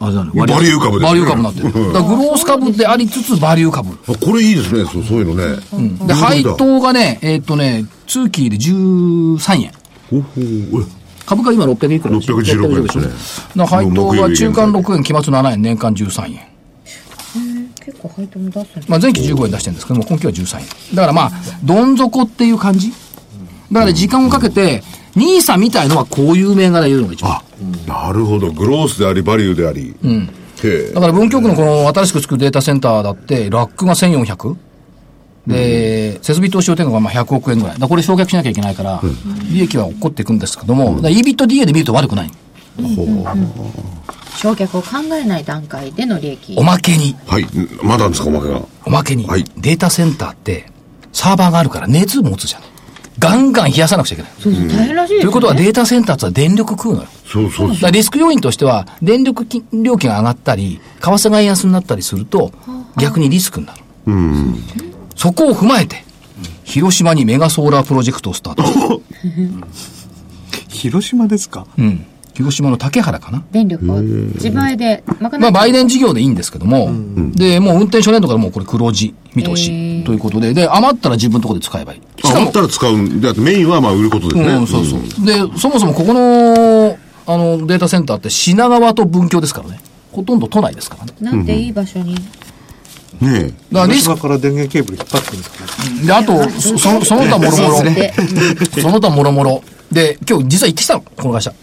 [0.00, 1.14] あれだね、バリュー株ですね。
[1.14, 1.92] バリュー株になってる。
[1.92, 3.90] だからグロース株でありつつバリュー株。
[3.90, 6.06] あこれいいですね、そうそういうのね。
[6.06, 9.72] で、配当がね、えーっとね、通期で13円。
[10.10, 10.86] ほほう
[11.26, 12.98] 株価今600いくら616円です
[13.56, 13.64] ね。
[13.64, 16.40] 配当が中間6円、期末7円、年間13円。
[18.04, 20.66] 結構配当も出すまあ、前期15円出してるんですけども、今期は13円。
[20.96, 21.32] だからまあ、
[21.64, 22.92] どん底っていう感じ？
[23.72, 24.82] だから時間をかけて、
[25.16, 27.40] ニーサみたいのはこういう銘柄言うのが一番。
[27.86, 28.52] なるほど。
[28.52, 29.94] グロースであり、バリューであり。
[30.02, 30.26] うん。
[30.26, 34.56] だから文京区のこの新しく作るデータセンターだって、ラックが1400。
[35.46, 37.72] で、設備投資用天額がまあ100億円ぐらい。
[37.74, 39.00] だからこれ焼却しなきゃいけないから、
[39.50, 42.30] 利益は起こっていくんですけども、だから EBITDA で見ると悪くない。
[44.36, 47.46] 焼却を考えない段階での利益おまけに、はい。
[47.82, 48.62] まだあるんですか、おまけが。
[48.84, 50.70] おまけに、はいデータセンターって、
[51.12, 52.62] サーバーがあるから熱持つじゃん。
[53.18, 54.32] ガンガン冷やさなくちゃいけない。
[54.40, 57.08] そうそう大変らしいですよねということはデータセンターって電力食うのよ。
[57.26, 62.52] そうそうだからリスク要因としては、電力金料金が上がったり、為替が円安になったりすると、
[62.98, 63.80] 逆にリスクになる。
[65.16, 66.04] そこを踏まえて、
[66.64, 69.00] 広島にメガソーラープロジェクトをスタート。
[70.68, 71.66] 広島ですか？
[71.78, 72.04] うん。
[72.34, 73.44] 広島の竹原かな？
[73.52, 76.90] 電力を自前で賄まあ、売電事業でいいんですけども、
[77.32, 82.00] で、もう運転初年度からもうこれ黒字見通へしーということで、で、余ったら自分のところで使えばいい。
[82.24, 84.48] 余っ、たら使うんで、あとメインはまあ売ることですね。
[84.48, 85.00] うん、そうそう。
[85.24, 89.80] で、そもそもここの、あの、データセンターって品川と文京ですからね。
[90.10, 91.12] ほとんど都内ですからね。
[91.20, 92.20] なんていい場所にね
[93.22, 93.54] え。
[93.72, 95.64] だからリスクから電源ケーブル引っ張ってるんですか？
[96.00, 97.84] ねで、あと、そそのその他もろもろ。
[97.84, 98.12] で
[98.80, 99.62] その他もろもろ。
[99.92, 101.54] で、今日実は行ってきたの、この会社。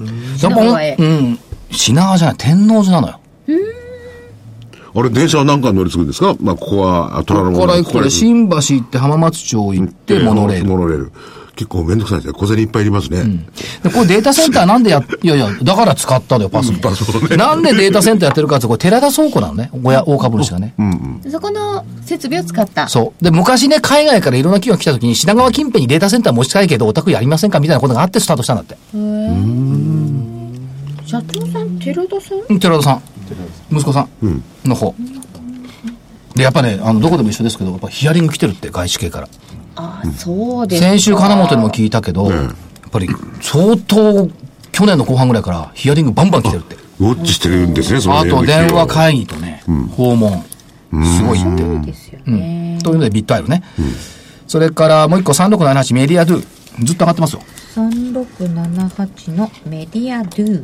[0.00, 1.38] やっぱ品川へうん。
[1.70, 3.20] 品川じゃない、天王寺なのよ。
[4.94, 6.34] あれ、電車は何回乗り継ぐんですか？
[6.40, 10.66] まあ、ここは、あ虎ノ門ここから新橋行って浜松町行って、モノレール。
[10.66, 11.12] モノレール。
[11.54, 12.34] 結構めんどくさいですね。
[12.34, 13.24] 小銭いっぱいいりますね。
[13.82, 16.78] で、これデータセンターなんでや、 いやいや、だから使ったのよ、パスも。
[17.36, 20.74] なんでデータセンターやってるかって、これ寺田倉庫なのね、親、大株主がね。
[21.28, 23.24] そこの設備を使ったそう。
[23.24, 28.76] で、昔ね、海外からいろんな企業が来た時に、品川近辺にデータセンター持ちたいけど、お宅やりませんかみたいなことがあってスタートしたんだって。
[31.08, 32.38] 社長さん寺田さん？
[32.50, 33.02] うん寺田さん。
[33.72, 34.94] 息子さんの方。
[36.34, 39.28] で、やっぱね、あの、どこでも一緒ですけど、やっぱヒアリング来てるって、外資系から。
[39.76, 43.08] ああそうですか先週金本にも聞いたけど、やっぱり
[43.40, 44.28] 相当、
[44.70, 46.76] 去年の後半ぐらいからヒアリングバンバン来てるって。
[47.00, 49.62] ウォッチしてるんですね、そのあと電話か会議とね、
[49.96, 50.44] 訪問。
[51.04, 51.62] すごいって。
[51.62, 53.62] そうですようんね、というのでビットアイルね。
[54.46, 56.44] それからもう一個3678メディアドゥ。
[56.84, 57.40] ずっと上がってますよ。
[57.74, 60.62] 3678のメディアドゥ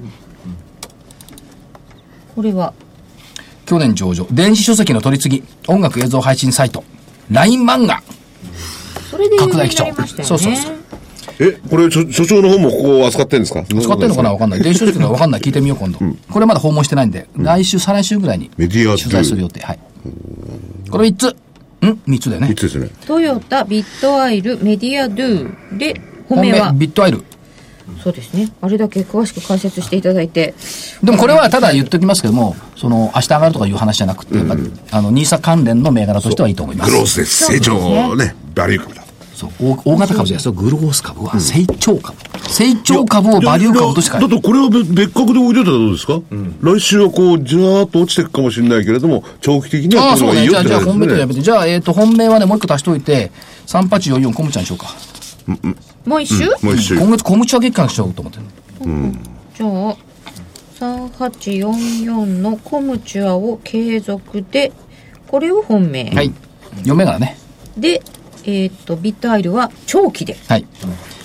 [2.35, 2.72] これは
[3.66, 4.26] 去年上場。
[4.30, 5.45] 電子書籍の取り次ぎ。
[5.68, 6.85] 音楽映像配信サイト。
[7.30, 8.03] LINE 漫画。
[9.11, 10.74] それで拡大基調ねそうそうそう
[11.41, 13.64] え、これ、所所長の方もここを扱ってるんですか？
[13.64, 14.32] 使ってんのかな？
[14.32, 14.61] わかんない。
[14.61, 15.41] 電子書籍のわかんない。
[15.41, 15.99] 聞いてみよう、今度。
[16.30, 19.61] これまだ訪問してないんで、来週、再来週ぐらいにメディアドゥ取材する予定。
[19.61, 19.78] はい。
[20.91, 21.26] これ3つ。
[21.28, 21.35] ん
[22.07, 22.55] ?3 つだよねい。
[22.55, 22.89] つですね。
[23.07, 25.95] トヨタビットアイルメディアドゥで
[26.28, 27.24] 本本命命は、ビットアイル。
[28.03, 30.55] そうですねあれだけ詳しく解説していただいて
[31.03, 34.57] でもこれはただ言っておきますけども、その、明日上がるとかいう話じゃなくて、やっぱ
[34.91, 37.07] あの、ニーサ関連の銘柄としてはいいと思いますグロー。
[37.07, 37.45] スです。
[37.53, 38.35] 成長ね。
[38.55, 39.05] バリュー株だ。
[39.35, 40.53] そう大大型株じゃないですよ。
[40.53, 42.16] グロース株は成長株。
[42.49, 44.18] 成長株をバリュー株として。
[44.18, 46.20] だってこれは別別格で置いといたらどうですか、
[46.62, 50.49] 来週はこう、じわーっと落ちていくかもしれないけれども、長期的にはこそうね。
[50.49, 51.41] じゃあ、の方がいいよってじゃあ本命とやねめて。
[51.43, 53.32] じゃあ、えっ、と、本命はね、もう一個足しといて、
[53.66, 54.95] 3844コムちゃんにしようか。
[56.07, 56.99] もう一周、もう一周。
[56.99, 58.45] 今月コムチは月間にしようと思ってる。
[59.55, 59.97] じゃあ
[60.80, 64.72] 3844のコムチュアを継続で
[65.28, 66.32] これを本命、はい。
[66.82, 67.36] 4銘柄ね。
[67.76, 68.03] で
[68.45, 70.66] えっ、とビットアイルは長期ではい。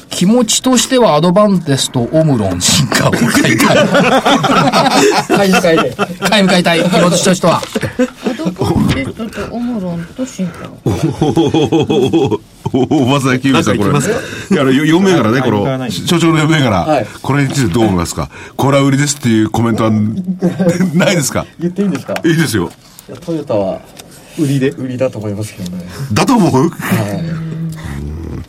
[0.10, 3.58] 気持ちとしてはアドバンテストオムロン進化を買いたい。
[5.28, 5.96] 買い迎えで。
[6.28, 6.84] 買い向かいたい。
[6.84, 7.62] 気持ちとしては。
[8.26, 12.42] アドバンテストとオムロンと進化おお
[12.72, 13.90] ばさん、キュービさん、これ。
[13.90, 13.94] い
[14.56, 17.08] や、あの、よ4銘柄ね、この、所長の4銘柄、はい。
[17.22, 18.30] これについてどう思いますか？
[18.56, 19.92] これは売りですっていうコメントは
[20.94, 21.46] ないですか？
[21.60, 22.14] 言っていいんですか？
[22.26, 22.72] いいですよ。
[23.26, 23.80] トヨタは
[24.38, 25.84] 売りで売りだと思いますけどね。
[26.14, 26.72] だと思う？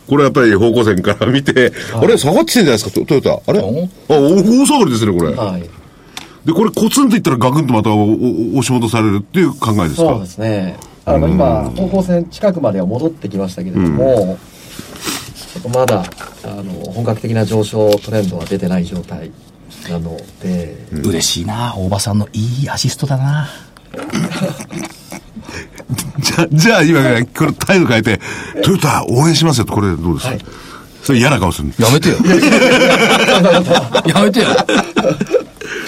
[0.07, 3.51] これやっぱり方向線から見て、あれ下がってきてんじゃないですか、トトヨタ。
[3.51, 3.59] あれ？
[3.59, 3.63] あ、
[4.09, 5.33] 大下がりですね、これ。
[5.33, 5.61] はい。
[6.45, 8.13] で、これコツンといったらガクンとまたおお
[8.57, 10.07] 押し戻されるっていう考えですか？
[10.13, 10.75] そうですね
[11.15, 14.37] あの今方向線近くまでは戻ってきましたけれども、
[15.35, 16.03] ちょっとまだ
[16.43, 19.31] あの本格的な上昇トレンドは出てない状態
[19.89, 21.73] なので、嬉しいな。
[21.75, 23.49] 大場さんのいいアシストだな。
[26.19, 28.19] じゃあ、じゃあ今からこれ態度変えて、
[28.63, 29.65] トヨタ応援しますよ。
[29.65, 30.35] と、これどうですか、
[31.03, 32.15] それ嫌な顔するやめてよ。
[34.05, 34.47] やめてよ。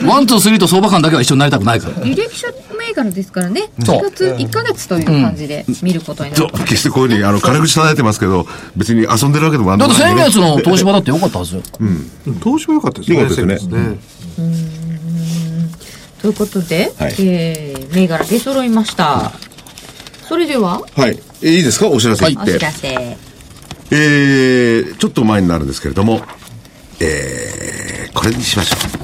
[0.05, 1.95] ワン、ツー、スリーと相場感だけは一緒になりたくないから。
[1.95, 2.47] 履歴書
[2.93, 3.69] 銘柄ですからね。
[3.85, 3.99] そう。
[3.99, 9.85] 4月1ヶ月という感じで見ることになるそう、決してこういうふうに、あの、金口叩いてますけど、別に遊んでるわけでもなんで。
[9.85, 11.61] だって先月の東芝だってよかったはずよ。
[12.41, 13.19] 投資も良かったですね。
[13.19, 13.69] 良かったですね。
[13.69, 13.99] 先月ね
[16.21, 17.15] ということで、はい。
[17.19, 19.31] えー銘柄出揃いました。
[20.27, 20.81] それでは？
[20.95, 21.19] はい。
[21.41, 21.89] えいいですか？
[21.89, 22.53] お知らせ言おって。
[22.53, 23.17] 知らせ。
[23.91, 26.21] えー、ちょっと前になるんですけれども、
[27.01, 29.02] えー、これにしましょう。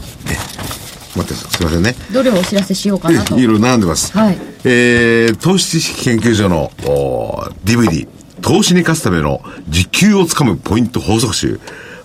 [1.19, 1.57] ね、待って。
[1.57, 1.95] すいませんね。
[2.11, 4.11] どれをお知らせしようかなと いろいろ並んでます。
[4.17, 8.07] はいえー、投資知識研究所のおー DVD、
[8.41, 11.59] 投資に勝つための実給をつかむポイント法則集、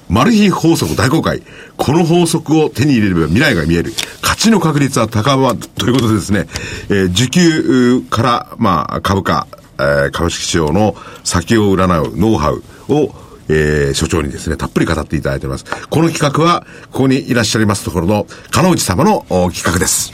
[0.09, 1.43] マル秘法則大公開。
[1.77, 3.93] この法則を手に入れれば未来が見える。
[4.23, 5.59] 勝ちの確率は高まる。
[5.59, 6.47] ということでですね、
[6.89, 9.47] えー、受給から、まあ、株価、
[9.79, 10.95] えー株式市場の
[11.25, 13.15] 先を占うノウハウを、
[13.49, 15.65] えー所長にですね、たっぷり語っていただいております。
[15.89, 20.13] この企画は、ここにいらっしゃいますところの、金内様のお企画です。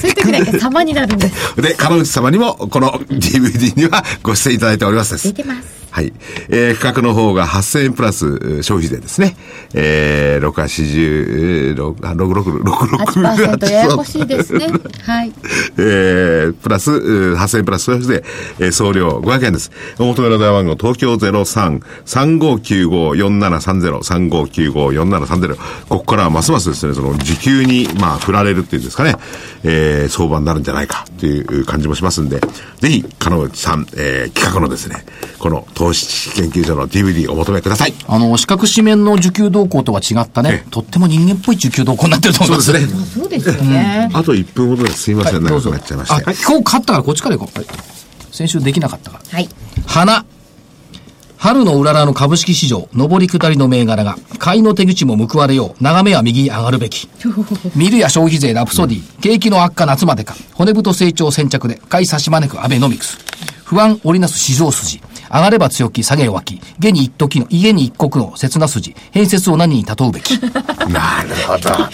[0.00, 5.28] そういう時だけ様になるんです で、金内様にも、この DVD にはご出演いただいておりますです。
[5.32, 6.12] 出てますはい。
[6.48, 9.36] えー、価格の方が8000円プラスえー消費税ですね。
[9.74, 14.66] えー、6、80、6、6、6、6、8%ややこしいですね
[15.02, 15.32] はい
[15.78, 18.22] えー、プラス、うー8000円プラス消費税、
[18.58, 19.70] えー送料500円です。
[19.98, 25.56] お求めの電話番号、東京03-3595-4730、3595-4730。
[25.88, 29.16] ここからはますますですね、その時給に、まあ、振られるっていうんですかね、
[29.64, 32.48] えー、相場になるんじゃないかっていう感じもしますんで、ぜ
[32.88, 35.04] ひ、金内さん、えー、企画のですね、
[35.38, 37.94] この投資研究所の DVD お求めください。
[38.06, 42.70] あの、四角紙面の受給動向とは違ったねえ、えとっても人間っぽい受給動向になってると思います。
[42.70, 42.80] ね。
[42.80, 45.04] そうですよね、あと1分ほどです。
[45.04, 46.14] すいません、はいどうぞ長くなっちゃいまして。
[46.14, 47.58] あ、今日勝ったからこっちから行こう。
[47.58, 47.66] はい
[48.30, 49.38] 先週できなかったから。
[49.38, 49.48] はい
[49.86, 50.24] 花。
[51.36, 57.08] 春のうららの株式市場、上り下りの銘柄が、買いの手口も報われよう、眺めは右に上がるべき。
[57.74, 63.16] 見るや消費税ラプソディ、景気の悪化夏までか、骨太成長先着で、買い差し招くアベノミクス。
[63.64, 65.00] 不安織りなす市場筋。
[65.32, 66.60] 上がれば強気、下げ弱気。
[66.78, 68.94] 下に一時の、家に一国の切な筋。
[69.12, 70.32] 変節を何に例うべき？
[70.90, 71.90] なるほど。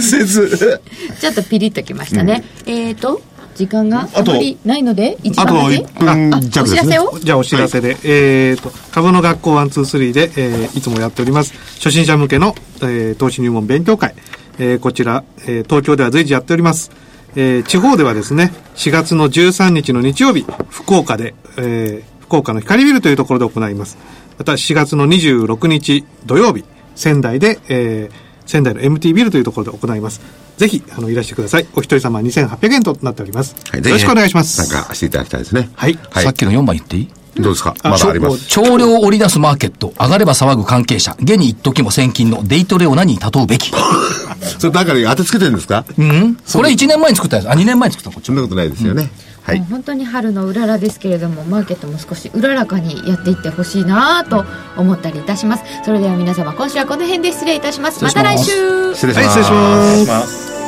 [0.00, 0.80] 説。
[1.20, 3.20] ちょっとピリッときましたね、えーと
[3.56, 6.96] 時間があとあまりないので一あと番まで1分弱ですね。
[6.96, 7.18] らせを？
[7.18, 14.14] じゃあお知らせで、えーと、株の学校123で、えーいつもやっております、初心者向けの、えー投資入門勉強会、
[14.58, 16.90] えーこちら、えー東京では随時やっております。
[17.36, 23.98] えー地方ではですね、4月の13日の日曜日、福岡で、えー福岡の光ビルというところで行います。
[24.38, 26.64] また4月の26日土曜日、
[26.94, 30.20] 仙台で、えー仙台の MT ビルというところで行います。
[30.56, 31.66] ぜひ、あの、いらしてください。
[31.76, 33.54] お一人様2800円となっております。
[33.70, 34.58] はいよろしくお願いします。
[34.72, 35.70] なんかしていただきたいですね。
[35.74, 36.32] はいはいさっ。
[36.32, 37.08] きの4番言っていい？
[37.40, 37.76] どうですか？
[37.84, 38.38] まだあります。
[38.48, 43.70] 少量織り出すマーケット、上がれば騒ぐ関係者、下に一時も先金のデイトレを何に例うべき？
[44.58, 45.84] それ中に当てつけてるんですか？
[45.96, 47.50] うんこれ1年前に作ったやつ。
[47.50, 48.26] あ、2年前に作ったこっち。
[48.26, 49.08] そんなことないですよね。
[49.42, 49.68] はいもう。
[49.68, 54.44] 本当に春のうららですけれどもマーケットも少しうららかにやっていってほしいなと
[54.76, 59.24] 思ったりいたしますそれでは皆様今週はこの辺で失礼いたしますまた来週失礼します。
[59.24, 60.08] はい、失礼します。
[60.08, 60.59] ます